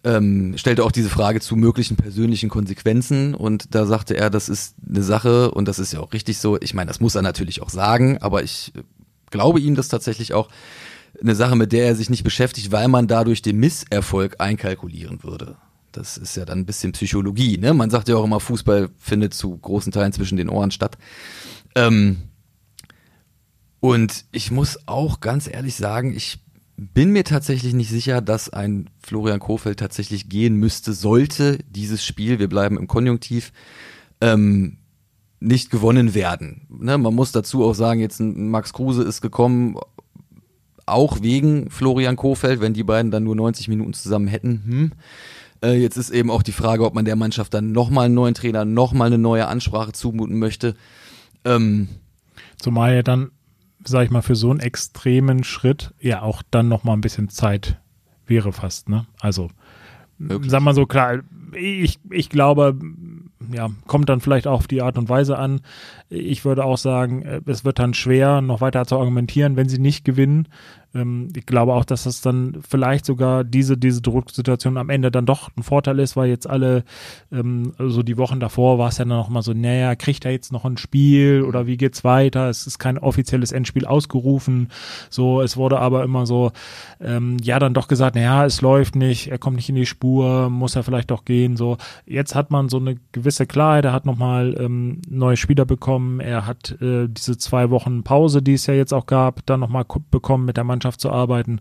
ähm, 0.03 0.57
stellte 0.57 0.83
auch 0.85 0.91
diese 0.91 1.09
Frage 1.09 1.41
zu 1.41 1.55
möglichen 1.55 1.97
persönlichen 1.97 2.49
Konsequenzen 2.49 3.35
und 3.35 3.75
da 3.75 3.85
sagte 3.85 4.15
er, 4.15 4.29
das 4.29 4.47
ist 4.47 4.75
eine 4.87 5.03
Sache 5.03 5.51
und 5.51 5.67
das 5.67 5.79
ist 5.79 5.91
ja 5.91 5.99
auch 5.99 6.13
richtig 6.13 6.37
so. 6.37 6.57
Ich 6.61 6.73
meine, 6.73 6.87
das 6.87 7.01
muss 7.01 7.15
er 7.15 7.21
natürlich 7.21 7.61
auch 7.61 7.69
sagen, 7.69 8.17
aber 8.19 8.43
ich 8.43 8.71
glaube 9.29 9.59
ihm 9.59 9.75
das 9.75 9.89
tatsächlich 9.89 10.33
auch 10.33 10.49
eine 11.21 11.35
Sache, 11.35 11.55
mit 11.55 11.71
der 11.71 11.87
er 11.87 11.95
sich 11.95 12.09
nicht 12.09 12.23
beschäftigt, 12.23 12.71
weil 12.71 12.87
man 12.87 13.07
dadurch 13.07 13.41
den 13.41 13.57
Misserfolg 13.57 14.35
einkalkulieren 14.39 15.23
würde. 15.23 15.57
Das 15.91 16.17
ist 16.17 16.37
ja 16.37 16.45
dann 16.45 16.59
ein 16.59 16.65
bisschen 16.65 16.91
Psychologie, 16.91 17.57
ne? 17.57 17.73
Man 17.73 17.89
sagt 17.89 18.09
ja 18.09 18.15
auch 18.15 18.23
immer, 18.23 18.39
Fußball 18.39 18.89
findet 18.97 19.33
zu 19.33 19.57
großen 19.57 19.91
Teilen 19.91 20.13
zwischen 20.13 20.37
den 20.37 20.49
Ohren 20.49 20.71
statt. 20.71 20.97
Ähm, 21.75 22.17
und 23.79 24.25
ich 24.31 24.51
muss 24.51 24.77
auch 24.87 25.19
ganz 25.19 25.47
ehrlich 25.51 25.75
sagen, 25.75 26.13
ich 26.15 26.39
bin 26.77 27.11
mir 27.11 27.23
tatsächlich 27.23 27.73
nicht 27.73 27.89
sicher, 27.89 28.21
dass 28.21 28.49
ein 28.49 28.89
Florian 28.99 29.39
Kofeld 29.39 29.79
tatsächlich 29.79 30.29
gehen 30.29 30.55
müsste, 30.55 30.93
sollte 30.93 31.59
dieses 31.69 32.05
Spiel, 32.05 32.39
wir 32.39 32.47
bleiben 32.47 32.77
im 32.77 32.87
Konjunktiv, 32.87 33.51
ähm, 34.21 34.77
nicht 35.39 35.71
gewonnen 35.71 36.13
werden. 36.13 36.67
Ne, 36.69 36.97
man 36.97 37.13
muss 37.13 37.31
dazu 37.31 37.63
auch 37.63 37.73
sagen, 37.73 37.99
jetzt 37.99 38.19
ein 38.19 38.49
Max 38.49 38.73
Kruse 38.73 39.03
ist 39.03 39.21
gekommen, 39.21 39.77
auch 40.91 41.21
wegen 41.21 41.69
Florian 41.69 42.15
Kofeld, 42.15 42.61
wenn 42.61 42.73
die 42.73 42.83
beiden 42.83 43.11
dann 43.11 43.23
nur 43.23 43.35
90 43.35 43.67
Minuten 43.67 43.93
zusammen 43.93 44.27
hätten. 44.27 44.63
Hm. 44.65 44.91
Äh, 45.61 45.81
jetzt 45.81 45.97
ist 45.97 46.09
eben 46.09 46.31
auch 46.31 46.43
die 46.43 46.51
Frage, 46.51 46.85
ob 46.85 46.93
man 46.95 47.05
der 47.05 47.15
Mannschaft 47.15 47.53
dann 47.53 47.71
nochmal 47.71 48.05
einen 48.05 48.15
neuen 48.15 48.33
Trainer, 48.33 48.65
nochmal 48.65 49.07
eine 49.07 49.17
neue 49.17 49.47
Ansprache 49.47 49.91
zumuten 49.91 50.39
möchte. 50.39 50.75
Ähm, 51.43 51.89
Zumal 52.57 52.95
ja 52.95 53.03
dann 53.03 53.31
sag 53.83 54.03
ich 54.05 54.11
mal, 54.11 54.21
für 54.21 54.35
so 54.35 54.49
einen 54.51 54.59
extremen 54.59 55.43
Schritt 55.43 55.93
ja 55.99 56.21
auch 56.21 56.43
dann 56.51 56.67
noch 56.67 56.83
mal 56.83 56.93
ein 56.93 57.01
bisschen 57.01 57.29
Zeit 57.29 57.79
wäre 58.25 58.51
fast, 58.51 58.89
ne? 58.89 59.05
Also, 59.19 59.49
Möglich. 60.17 60.51
sag 60.51 60.61
mal 60.61 60.75
so, 60.75 60.85
klar, 60.85 61.19
ich, 61.53 61.99
ich 62.09 62.29
glaube, 62.29 62.77
ja, 63.51 63.69
kommt 63.87 64.09
dann 64.09 64.21
vielleicht 64.21 64.47
auch 64.47 64.59
auf 64.59 64.67
die 64.67 64.81
Art 64.81 64.97
und 64.97 65.09
Weise 65.09 65.37
an. 65.37 65.61
Ich 66.09 66.45
würde 66.45 66.65
auch 66.65 66.77
sagen, 66.77 67.23
äh, 67.23 67.41
es 67.45 67.65
wird 67.65 67.79
dann 67.79 67.93
schwer, 67.93 68.41
noch 68.41 68.61
weiter 68.61 68.85
zu 68.85 68.97
argumentieren, 68.97 69.55
wenn 69.55 69.69
sie 69.69 69.79
nicht 69.79 70.05
gewinnen. 70.05 70.47
Ähm, 70.95 71.29
ich 71.35 71.45
glaube 71.45 71.73
auch, 71.73 71.85
dass 71.85 72.03
das 72.03 72.21
dann 72.21 72.57
vielleicht 72.67 73.05
sogar 73.05 73.43
diese, 73.43 73.77
diese 73.77 74.01
Drucksituation 74.01 74.77
am 74.77 74.89
Ende 74.89 75.11
dann 75.11 75.25
doch 75.25 75.49
ein 75.55 75.63
Vorteil 75.63 75.99
ist, 75.99 76.15
weil 76.15 76.29
jetzt 76.29 76.49
alle, 76.49 76.83
ähm, 77.31 77.73
so 77.77 78.03
die 78.03 78.17
Wochen 78.17 78.39
davor 78.39 78.79
war 78.79 78.89
es 78.89 78.97
ja 78.97 79.05
dann 79.05 79.17
noch 79.17 79.29
mal 79.29 79.41
so, 79.41 79.53
naja, 79.53 79.95
kriegt 79.95 80.25
er 80.25 80.31
jetzt 80.31 80.51
noch 80.51 80.65
ein 80.65 80.77
Spiel 80.77 81.43
oder 81.47 81.67
wie 81.67 81.77
geht's 81.77 82.03
weiter? 82.03 82.49
Es 82.49 82.65
ist 82.65 82.79
kein 82.79 82.97
offizielles 82.97 83.51
Endspiel 83.51 83.85
ausgerufen. 83.85 84.69
So, 85.09 85.41
es 85.41 85.57
wurde 85.57 85.79
aber 85.79 86.03
immer 86.03 86.25
so, 86.25 86.51
ähm, 86.99 87.37
ja, 87.41 87.59
dann 87.59 87.73
doch 87.73 87.87
gesagt, 87.87 88.15
naja, 88.15 88.45
es 88.45 88.61
läuft 88.61 88.95
nicht, 88.95 89.29
er 89.29 89.37
kommt 89.37 89.57
nicht 89.57 89.69
in 89.69 89.75
die 89.75 89.85
Spur, 89.85 90.49
muss 90.49 90.75
er 90.75 90.83
vielleicht 90.83 91.11
doch 91.11 91.25
gehen. 91.25 91.55
So, 91.55 91.77
jetzt 92.05 92.35
hat 92.35 92.51
man 92.51 92.69
so 92.69 92.77
eine 92.77 92.97
gewisse 93.11 93.45
Klarheit, 93.45 93.85
er 93.85 93.93
hat 93.93 94.05
nochmal 94.05 94.55
ähm, 94.59 95.01
neue 95.07 95.37
Spieler 95.37 95.65
bekommen, 95.65 96.19
er 96.19 96.45
hat 96.47 96.81
äh, 96.81 97.07
diese 97.07 97.37
zwei 97.37 97.69
Wochen 97.69 98.03
Pause, 98.03 98.41
die 98.41 98.53
es 98.53 98.65
ja 98.65 98.73
jetzt 98.73 98.93
auch 98.93 99.05
gab, 99.05 99.45
dann 99.45 99.59
nochmal 99.59 99.85
bekommen 100.09 100.45
mit 100.45 100.57
der 100.57 100.63
Mannschaft 100.63 100.78
Mannschaft 100.79 101.01
zu 101.01 101.11
arbeiten. 101.11 101.59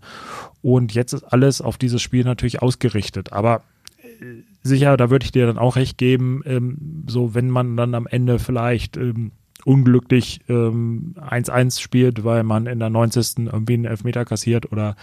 Und 0.63 0.95
jetzt 0.95 1.13
ist 1.13 1.25
alles 1.25 1.61
auf 1.61 1.77
dieses 1.77 2.01
Spiel 2.01 2.25
natürlich 2.25 2.63
ausgerichtet. 2.63 3.33
Aber 3.33 3.63
äh, 3.99 4.43
sicher, 4.63 4.97
da 4.97 5.11
würde 5.11 5.25
ich 5.25 5.33
dir 5.33 5.47
dann 5.47 5.59
auch 5.59 5.77
recht 5.77 5.99
geben, 5.99 6.43
ähm, 6.47 7.05
so 7.09 7.35
wenn 7.35 7.51
man 7.51 7.77
dann 7.77 7.95
am 7.95 8.07
Ende 8.07 8.39
vielleicht 8.39 8.97
ähm, 8.97 9.33
unglücklich 9.65 10.41
1-1 10.49 11.51
ähm, 11.51 11.71
spielt, 11.73 12.25
weil 12.25 12.45
man 12.45 12.67
in 12.67 12.79
der 12.79 12.91
90. 12.91 13.47
irgendwie 13.47 13.75
einen 13.75 13.85
Elfmeter 13.87 14.25
kassiert 14.25 14.71
oder 14.71 14.95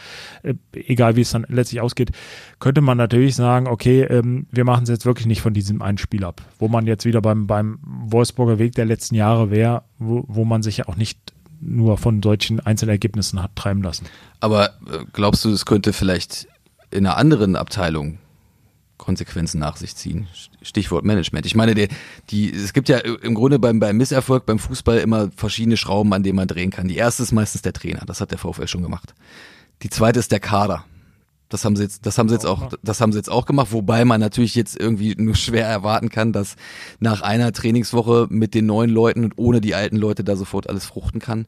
äh, 0.43 0.56
egal 0.71 1.17
wie 1.17 1.21
es 1.21 1.32
dann 1.32 1.45
letztlich 1.49 1.82
ausgeht, 1.82 2.12
könnte 2.60 2.80
man 2.80 2.97
natürlich 2.97 3.36
sagen, 3.36 3.67
okay, 3.67 4.04
ähm, 4.04 4.47
wir 4.51 4.63
machen 4.63 4.84
es 4.84 4.89
jetzt 4.89 5.06
wirklich 5.06 5.28
nicht 5.28 5.41
von 5.41 5.54
diesem 5.54 5.82
einen 5.82 5.97
Spiel 5.97 6.23
ab, 6.23 6.41
wo 6.58 6.69
man 6.69 6.88
jetzt 6.88 7.06
wieder 7.06 7.21
beim, 7.21 7.47
beim 7.47 7.80
Wolfsburger 7.84 8.58
Weg 8.58 8.75
der 8.75 8.86
letzten 8.86 9.15
Jahre 9.15 9.51
wäre, 9.51 9.84
wo, 9.99 10.23
wo 10.28 10.45
man 10.45 10.63
sich 10.63 10.78
ja 10.78 10.88
auch 10.88 10.95
nicht 10.95 11.35
nur 11.65 11.97
von 11.97 12.21
solchen 12.21 12.60
Einzelergebnissen 12.60 13.41
hat 13.41 13.56
treiben 13.56 13.82
lassen. 13.82 14.06
Aber 14.39 14.69
äh, 14.91 15.06
glaubst 15.13 15.43
du, 15.45 15.49
es 15.49 15.65
könnte 15.65 15.93
vielleicht 15.93 16.47
in 16.91 17.06
einer 17.06 17.17
anderen 17.17 17.56
Abteilung 17.56 18.19
Konsequenzen 18.97 19.60
nach 19.60 19.78
sich 19.78 19.95
ziehen? 19.95 20.28
Stichwort 20.62 21.04
Management. 21.04 21.45
Ich 21.45 21.56
meine, 21.56 21.75
die, 21.75 21.89
die, 22.30 22.54
es 22.54 22.73
gibt 22.73 22.89
ja 22.89 22.99
im 22.99 23.34
Grunde 23.34 23.60
beim, 23.60 23.80
beim 23.80 23.97
Misserfolg 23.97 24.45
beim 24.45 24.60
Fußball 24.60 24.99
immer 24.99 25.30
verschiedene 25.36 25.78
Schrauben, 25.78 26.13
an 26.13 26.23
denen 26.23 26.38
man 26.38 26.47
drehen 26.47 26.71
kann. 26.71 26.88
Die 26.88 26.97
erste 26.97 27.23
ist 27.23 27.32
meistens 27.32 27.62
der 27.62 27.73
Trainer. 27.73 28.04
Das 28.06 28.21
hat 28.21 28.32
der 28.32 28.38
VfL 28.38 28.67
schon 28.67 28.84
gemacht. 28.84 29.13
Die 29.82 29.89
zweite 29.89 30.19
ist 30.19 30.32
der 30.32 30.39
Kader. 30.39 30.86
Das 31.56 31.63
haben 31.63 31.78
sie 31.78 31.84
jetzt, 31.84 32.06
das 32.06 32.18
haben 32.18 32.28
sie 32.28 32.36
jetzt 32.36 32.46
auch, 32.46 32.74
das 32.84 33.00
haben 33.00 33.13
sie 33.13 33.18
jetzt 33.18 33.32
auch 33.32 33.46
gemacht, 33.46 33.70
wobei 33.72 34.04
man 34.04 34.20
natürlich 34.20 34.56
jetzt 34.56 34.78
irgendwie 34.78 35.15
nur 35.15 35.36
schwer 35.36 35.65
erwarten 35.65 36.10
kann, 36.10 36.34
dass 36.34 36.58
nach 37.00 37.22
einer 37.22 37.54
Trainingswoche 37.54 38.28
mit 38.30 38.54
den 38.54 38.65
neuen 38.65 38.89
Leuten 38.89 39.24
und 39.24 39.38
ohne 39.38 39.62
die 39.62 39.74
alten 39.74 39.96
Leute 39.96 40.26
da 40.26 40.36
sofort 40.36 40.68
alles 40.68 40.84
fruchten 40.84 41.22
kann. 41.22 41.46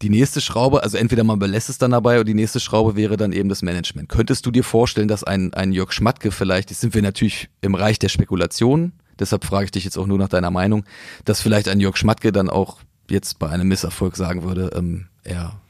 Die 0.00 0.10
nächste 0.10 0.40
Schraube, 0.40 0.84
also 0.84 0.96
entweder 0.96 1.24
man 1.24 1.40
belässt 1.40 1.68
es 1.70 1.78
dann 1.78 1.90
dabei 1.90 2.16
oder 2.16 2.24
die 2.24 2.34
nächste 2.34 2.60
Schraube 2.60 2.94
wäre 2.94 3.16
dann 3.16 3.32
eben 3.32 3.48
das 3.48 3.62
Management. 3.62 4.08
Könntest 4.08 4.46
du 4.46 4.52
dir 4.52 4.62
vorstellen, 4.62 5.08
dass 5.08 5.24
ein, 5.24 5.52
ein 5.54 5.72
Jörg 5.72 5.90
Schmatke 5.90 6.30
vielleicht, 6.30 6.70
jetzt 6.70 6.82
sind 6.82 6.94
wir 6.94 7.02
natürlich 7.02 7.48
im 7.62 7.74
Reich 7.74 7.98
der 7.98 8.08
Spekulationen, 8.08 8.92
deshalb 9.18 9.44
frage 9.44 9.64
ich 9.64 9.70
dich 9.72 9.82
jetzt 9.82 9.98
auch 9.98 10.06
nur 10.06 10.18
nach 10.18 10.28
deiner 10.28 10.52
Meinung, 10.52 10.84
dass 11.24 11.40
vielleicht 11.40 11.66
ein 11.66 11.80
Jörg 11.80 11.96
Schmatke 11.96 12.30
dann 12.30 12.48
auch 12.48 12.78
jetzt 13.10 13.40
bei 13.40 13.48
einem 13.48 13.66
Misserfolg 13.66 14.14
sagen 14.14 14.44
würde, 14.44 14.70
ähm, 14.76 15.06
er 15.24 15.60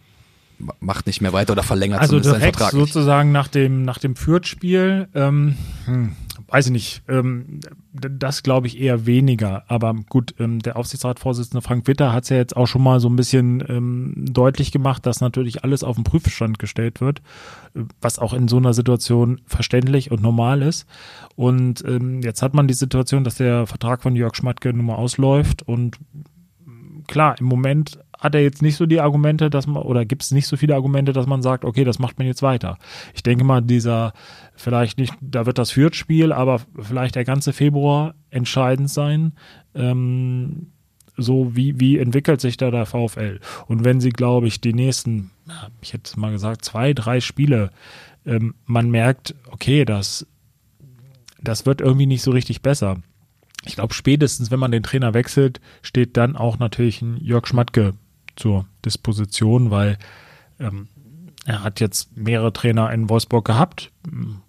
macht 0.81 1.07
nicht 1.07 1.21
mehr 1.21 1.33
weiter 1.33 1.53
oder 1.53 1.63
verlängert 1.63 2.01
also 2.01 2.21
seinen 2.21 2.41
Vertrag 2.41 2.73
nicht. 2.73 2.81
sozusagen 2.81 3.33
nach 3.33 3.49
dem 3.49 3.83
nach 3.83 3.99
dem 3.99 4.17
Fürth-Spiel, 4.17 5.09
ähm, 5.15 5.57
hm, 5.85 6.17
weiß 6.49 6.67
ich 6.67 6.73
nicht, 6.73 7.03
ähm, 7.09 7.61
das 7.93 8.43
glaube 8.43 8.67
ich 8.67 8.81
eher 8.81 9.07
weniger. 9.07 9.65
Aber 9.69 9.95
gut, 10.09 10.35
ähm, 10.39 10.61
der 10.61 10.77
Aufsichtsratsvorsitzende 10.77 11.63
Frank 11.63 11.87
Witter 11.87 12.13
hat 12.13 12.25
es 12.25 12.31
ja 12.31 12.37
jetzt 12.37 12.57
auch 12.57 12.67
schon 12.67 12.83
mal 12.83 13.01
so 13.01 13.09
ein 13.09 13.17
bisschen 13.17 13.63
ähm, 13.69 14.15
deutlich 14.17 14.73
gemacht, 14.73 15.05
dass 15.07 15.21
natürlich 15.21 15.65
alles 15.65 15.85
auf 15.85 15.97
den 15.97 16.05
Prüfstand 16.05 16.59
gestellt 16.59 17.01
wird, 17.01 17.21
was 18.01 18.19
auch 18.19 18.33
in 18.33 18.49
so 18.49 18.57
einer 18.57 18.75
Situation 18.75 19.41
verständlich 19.47 20.11
und 20.11 20.23
normal 20.23 20.63
ist. 20.63 20.87
Und 21.35 21.85
ähm, 21.87 22.23
jetzt 22.23 22.43
hat 22.43 22.55
man 22.55 22.69
die 22.69 22.75
Situation, 22.75 23.25
dass 23.25 23.37
der 23.37 23.67
Vertrag 23.67 24.03
von 24.03 24.17
Jörg 24.17 24.35
Schmatke 24.35 24.73
nun 24.73 24.87
mal 24.87 24.95
ausläuft 24.95 25.63
und 25.63 25.99
klar, 27.07 27.37
im 27.39 27.47
Moment 27.47 27.99
hat 28.19 28.35
er 28.35 28.43
jetzt 28.43 28.63
nicht 28.63 28.77
so 28.77 28.87
die 28.87 29.01
Argumente, 29.01 29.51
dass 29.51 29.67
man, 29.67 29.83
oder 29.83 30.05
gibt 30.05 30.23
es 30.23 30.31
nicht 30.31 30.47
so 30.47 30.57
viele 30.57 30.75
Argumente, 30.75 31.13
dass 31.13 31.27
man 31.27 31.43
sagt, 31.43 31.65
okay, 31.65 31.85
das 31.85 31.99
macht 31.99 32.19
man 32.19 32.27
jetzt 32.27 32.43
weiter. 32.43 32.79
Ich 33.15 33.23
denke 33.23 33.45
mal, 33.45 33.63
dieser, 33.63 34.13
vielleicht 34.55 34.99
nicht, 34.99 35.15
da 35.21 35.47
wird 35.47 35.59
das 35.59 35.71
Fürth-Spiel, 35.71 36.33
aber 36.33 36.61
vielleicht 36.79 37.15
der 37.15 37.25
ganze 37.25 37.53
Februar 37.53 38.15
entscheidend 38.31 38.91
sein. 38.91 39.33
Ähm, 39.75 40.69
so 41.17 41.57
wie, 41.57 41.81
wie 41.81 41.99
entwickelt 41.99 42.41
sich 42.41 42.57
da 42.57 42.71
der 42.71 42.87
VfL? 42.87 43.41
Und 43.67 43.85
wenn 43.85 44.01
sie, 44.01 44.11
glaube 44.11 44.47
ich, 44.49 44.61
die 44.61 44.75
nächsten, 44.75 45.31
ich 45.81 45.93
hätte 45.93 46.19
mal 46.21 46.33
gesagt, 46.33 46.65
zwei, 46.65 46.93
drei 46.93 47.21
Spiele, 47.21 47.71
ähm, 48.27 48.55
man 48.67 48.91
merkt, 48.91 49.35
okay, 49.51 49.85
das, 49.85 50.27
das 51.41 51.65
wird 51.65 51.81
irgendwie 51.81 52.07
nicht 52.07 52.23
so 52.23 52.33
richtig 52.33 52.61
besser 52.61 52.99
ich 53.67 53.75
glaube, 53.75 53.93
spätestens, 53.95 54.51
wenn 54.51 54.61
man 54.61 54.71
den 54.71 54.83
Trainer 54.83 55.13
wechselt, 55.13 55.61
steht 55.83 56.17
dann 56.17 56.37
auch 56.37 56.59
natürlich 56.59 57.03
ein 57.03 57.17
Jörg 57.21 57.47
Schmatke 57.47 57.95
zur 58.37 58.67
Disposition, 58.85 59.71
weil 59.71 59.99
ähm, 60.61 60.89
er 61.47 61.63
hat 61.63 61.79
jetzt 61.81 62.17
mehrere 62.17 62.53
Trainer 62.53 62.93
in 62.93 63.09
Wolfsburg 63.09 63.45
gehabt. 63.45 63.93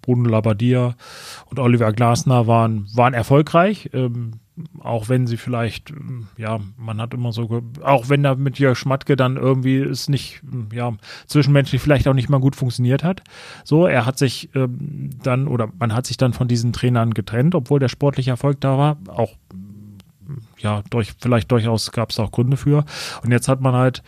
Bruno 0.02 0.28
Labbadia 0.28 0.96
und 1.46 1.58
Oliver 1.60 1.92
Glasner 1.92 2.48
waren, 2.48 2.88
waren 2.92 3.14
erfolgreich, 3.14 3.90
ähm, 3.92 4.40
auch 4.80 5.08
wenn 5.08 5.28
sie 5.28 5.36
vielleicht, 5.36 5.90
ähm, 5.90 6.26
ja, 6.36 6.58
man 6.76 7.00
hat 7.00 7.14
immer 7.14 7.32
so, 7.32 7.62
auch 7.82 8.08
wenn 8.08 8.24
da 8.24 8.34
mit 8.34 8.58
Jörg 8.58 8.76
Schmatke 8.76 9.14
dann 9.14 9.36
irgendwie 9.36 9.78
es 9.78 10.08
nicht, 10.08 10.42
ja, 10.72 10.92
zwischenmenschlich 11.26 11.80
vielleicht 11.80 12.08
auch 12.08 12.14
nicht 12.14 12.28
mal 12.28 12.40
gut 12.40 12.56
funktioniert 12.56 13.04
hat. 13.04 13.22
So, 13.62 13.86
er 13.86 14.04
hat 14.04 14.18
sich 14.18 14.50
ähm, 14.56 15.10
dann, 15.22 15.46
oder 15.46 15.68
man 15.78 15.94
hat 15.94 16.06
sich 16.06 16.16
dann 16.16 16.32
von 16.32 16.48
diesen 16.48 16.72
Trainern 16.72 17.14
getrennt, 17.14 17.54
obwohl 17.54 17.78
der 17.78 17.88
sportliche 17.88 18.30
Erfolg 18.30 18.60
da 18.60 18.76
war. 18.76 18.96
Auch 19.06 19.36
ja, 20.58 20.82
durch, 20.90 21.14
vielleicht 21.20 21.50
durchaus 21.50 21.92
gab 21.92 22.10
es 22.10 22.18
auch 22.18 22.30
Gründe 22.30 22.56
für. 22.56 22.84
Und 23.22 23.30
jetzt 23.30 23.48
hat 23.48 23.60
man 23.60 23.74
halt, 23.74 24.02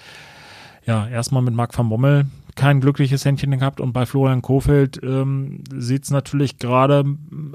ja, 0.86 1.08
erstmal 1.08 1.42
mit 1.42 1.54
Marc 1.54 1.76
van 1.76 1.88
Bommel 1.88 2.26
kein 2.56 2.80
glückliches 2.80 3.24
Händchen 3.24 3.58
gehabt 3.58 3.80
und 3.80 3.92
bei 3.92 4.06
Florian 4.06 4.42
Kofeld 4.42 5.00
ähm, 5.02 5.62
sieht 5.74 6.04
es 6.04 6.10
natürlich 6.10 6.58
gerade, 6.58 7.04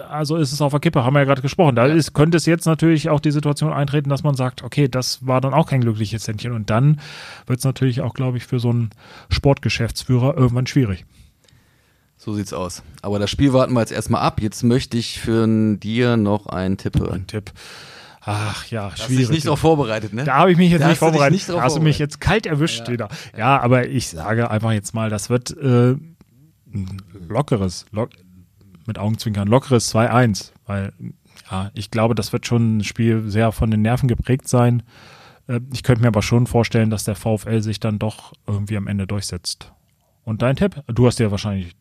also 0.10 0.36
ist 0.38 0.51
es 0.51 0.62
auf 0.62 0.71
der 0.71 0.79
Kippe, 0.79 1.03
haben 1.03 1.13
wir 1.13 1.19
ja 1.19 1.25
gerade 1.25 1.41
gesprochen. 1.41 1.75
Da 1.75 1.86
ist, 1.86 2.13
könnte 2.13 2.38
es 2.38 2.45
jetzt 2.45 2.65
natürlich 2.65 3.10
auch 3.10 3.19
die 3.19 3.31
Situation 3.31 3.73
eintreten, 3.73 4.10
dass 4.10 4.23
man 4.23 4.36
sagt, 4.36 4.63
okay, 4.63 4.88
das 4.88 5.25
war 5.25 5.41
dann 5.41 5.53
auch 5.53 5.67
kein 5.67 5.81
glückliches 5.81 6.27
Händchen 6.27 6.53
und 6.53 6.69
dann 6.69 6.99
wird 7.45 7.60
es 7.60 7.65
natürlich 7.65 8.01
auch, 8.01 8.13
glaube 8.13 8.38
ich, 8.38 8.45
für 8.45 8.60
so 8.60 8.69
einen 8.69 8.89
Sportgeschäftsführer 9.29 10.36
irgendwann 10.38 10.67
schwierig. 10.67 11.05
So 12.17 12.34
sieht's 12.34 12.53
aus. 12.53 12.81
Aber 13.01 13.19
das 13.19 13.29
Spiel 13.29 13.53
warten 13.53 13.73
wir 13.73 13.81
jetzt 13.81 13.91
erstmal 13.91 14.21
ab. 14.21 14.41
Jetzt 14.41 14.63
möchte 14.63 14.97
ich 14.97 15.19
für 15.19 15.45
dir 15.77 16.17
noch 16.17 16.47
einen 16.47 16.77
Tipp 16.77 16.97
hören. 16.97 17.13
Ein 17.13 17.27
Tipp 17.27 17.51
Ach 18.25 18.65
ja, 18.67 18.85
Hast 18.91 18.97
dich 18.99 19.05
schwierig. 19.05 19.29
nicht 19.29 19.45
darauf 19.45 19.59
vorbereitet, 19.59 20.13
ne? 20.13 20.23
Da 20.23 20.35
habe 20.35 20.51
ich 20.51 20.57
mich 20.57 20.71
jetzt 20.71 20.81
Da 20.81 20.88
nicht 20.88 20.93
hast 20.95 21.01
du 21.01 21.05
dich 21.05 21.11
vorbereitet. 21.13 21.33
nicht 21.33 21.49
drauf 21.49 21.61
hast 21.61 21.75
du 21.77 21.81
mich 21.81 21.97
vorbereitet. 21.97 22.13
jetzt 22.15 22.21
kalt 22.21 22.45
erwischt 22.47 22.89
wieder. 22.89 23.07
Ja, 23.38 23.59
aber 23.61 23.88
ich 23.88 24.07
sage 24.09 24.49
einfach 24.49 24.71
jetzt 24.71 24.93
mal, 24.93 25.09
das 25.09 25.29
wird 25.29 25.51
äh, 25.57 25.91
ein 26.73 27.01
lockeres, 27.29 27.85
lock, 27.91 28.09
mit 28.88 28.97
Augenzwinkern, 28.97 29.47
lockeres 29.47 29.93
2-1. 29.93 30.51
Weil, 30.65 30.91
ja, 31.51 31.69
ich 31.75 31.91
glaube, 31.91 32.15
das 32.15 32.33
wird 32.33 32.45
schon 32.47 32.77
ein 32.77 32.83
Spiel 32.83 33.29
sehr 33.29 33.51
von 33.51 33.69
den 33.71 33.81
Nerven 33.83 34.07
geprägt 34.07 34.47
sein. 34.47 34.83
Äh, 35.47 35.59
ich 35.71 35.83
könnte 35.83 36.01
mir 36.01 36.07
aber 36.07 36.21
schon 36.23 36.47
vorstellen, 36.47 36.89
dass 36.89 37.03
der 37.03 37.15
VfL 37.15 37.61
sich 37.61 37.79
dann 37.79 37.99
doch 37.99 38.33
irgendwie 38.47 38.77
am 38.77 38.88
Ende 38.88 39.05
durchsetzt. 39.07 39.71
Und 40.23 40.41
dein 40.41 40.55
Tipp? 40.55 40.81
Du 40.88 41.05
hast 41.05 41.19
ja 41.19 41.29
wahrscheinlich 41.29 41.73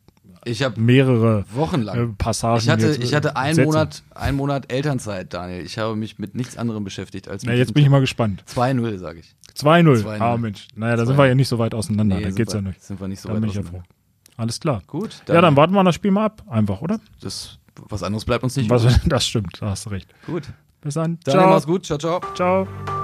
Ich 0.45 0.63
habe 0.63 0.81
mehrere 0.81 1.45
äh, 1.51 1.57
wochenlang. 1.57 2.17
Passagen. 2.17 2.61
Ich 2.61 2.69
hatte, 2.69 2.87
jetzt, 2.87 3.01
äh, 3.01 3.05
ich 3.05 3.15
hatte 3.15 3.37
einen 3.37 3.55
Sätze. 3.55 3.67
Monat, 3.67 4.03
einen 4.15 4.37
Monat 4.37 4.71
Elternzeit, 4.73 5.33
Daniel. 5.33 5.65
Ich 5.65 5.79
habe 5.79 5.97
mich 5.97 6.19
mit 6.19 6.35
nichts 6.35 6.57
anderem 6.57 6.85
beschäftigt 6.85 7.29
als 7.29 7.45
Na, 7.45 7.51
mit 7.53 7.59
jetzt 7.59 7.75
bin 7.75 7.83
ich 7.83 7.91
mal 7.91 8.01
gespannt. 8.01 8.45
2-0, 8.53 8.99
sage 8.99 9.21
ich. 9.21 9.35
2-0. 9.57 10.03
2-0. 10.05 10.19
Ah, 10.21 10.37
Mensch. 10.37 10.69
Naja, 10.75 10.97
da 10.97 11.03
2-0. 11.03 11.07
sind 11.07 11.19
wir 11.19 11.27
ja 11.27 11.35
nicht 11.35 11.49
so 11.49 11.59
weit 11.59 11.75
auseinander. 11.75 12.17
da 12.17 12.23
sind 12.27 12.35
geht's 12.37 12.53
wir, 12.55 12.61
ja 12.61 12.69
nicht. 12.69 12.83
Sind 12.83 13.01
wir 13.01 13.09
nicht 13.09 13.21
so 13.21 13.29
Da 13.29 13.35
weit 13.35 13.41
bin 13.41 13.51
ich 13.51 13.57
ja 13.57 13.61
auseinander. 13.63 13.85
froh. 13.89 13.95
Alles 14.37 14.61
klar. 14.61 14.83
Gut. 14.87 15.23
ja, 15.29 15.41
dann 15.41 15.57
warten 15.57 15.73
wir 15.75 15.85
das 15.85 15.95
Spiel 15.95 16.11
mal 16.11 16.27
ab. 16.27 16.43
Einfach, 16.49 16.81
oder? 16.83 16.99
Das, 17.21 17.59
was 17.89 18.03
anderes 18.03 18.25
bleibt 18.25 18.43
uns 18.45 18.57
nicht 18.57 18.69
Was, 18.69 18.85
das 19.07 19.27
stimmt, 19.27 19.61
da 19.61 19.71
hast 19.71 19.87
du 19.87 19.91
recht. 19.91 20.09
Gut. 20.27 20.43
Bis 20.81 20.95
dann. 20.95 21.19
Daniel, 21.25 21.43
Ciao. 21.43 21.55
mach's 21.55 21.67
gut. 21.67 21.87
Ciao, 21.87 21.99
ciao. 21.99 22.21
Ciao. 22.35 23.04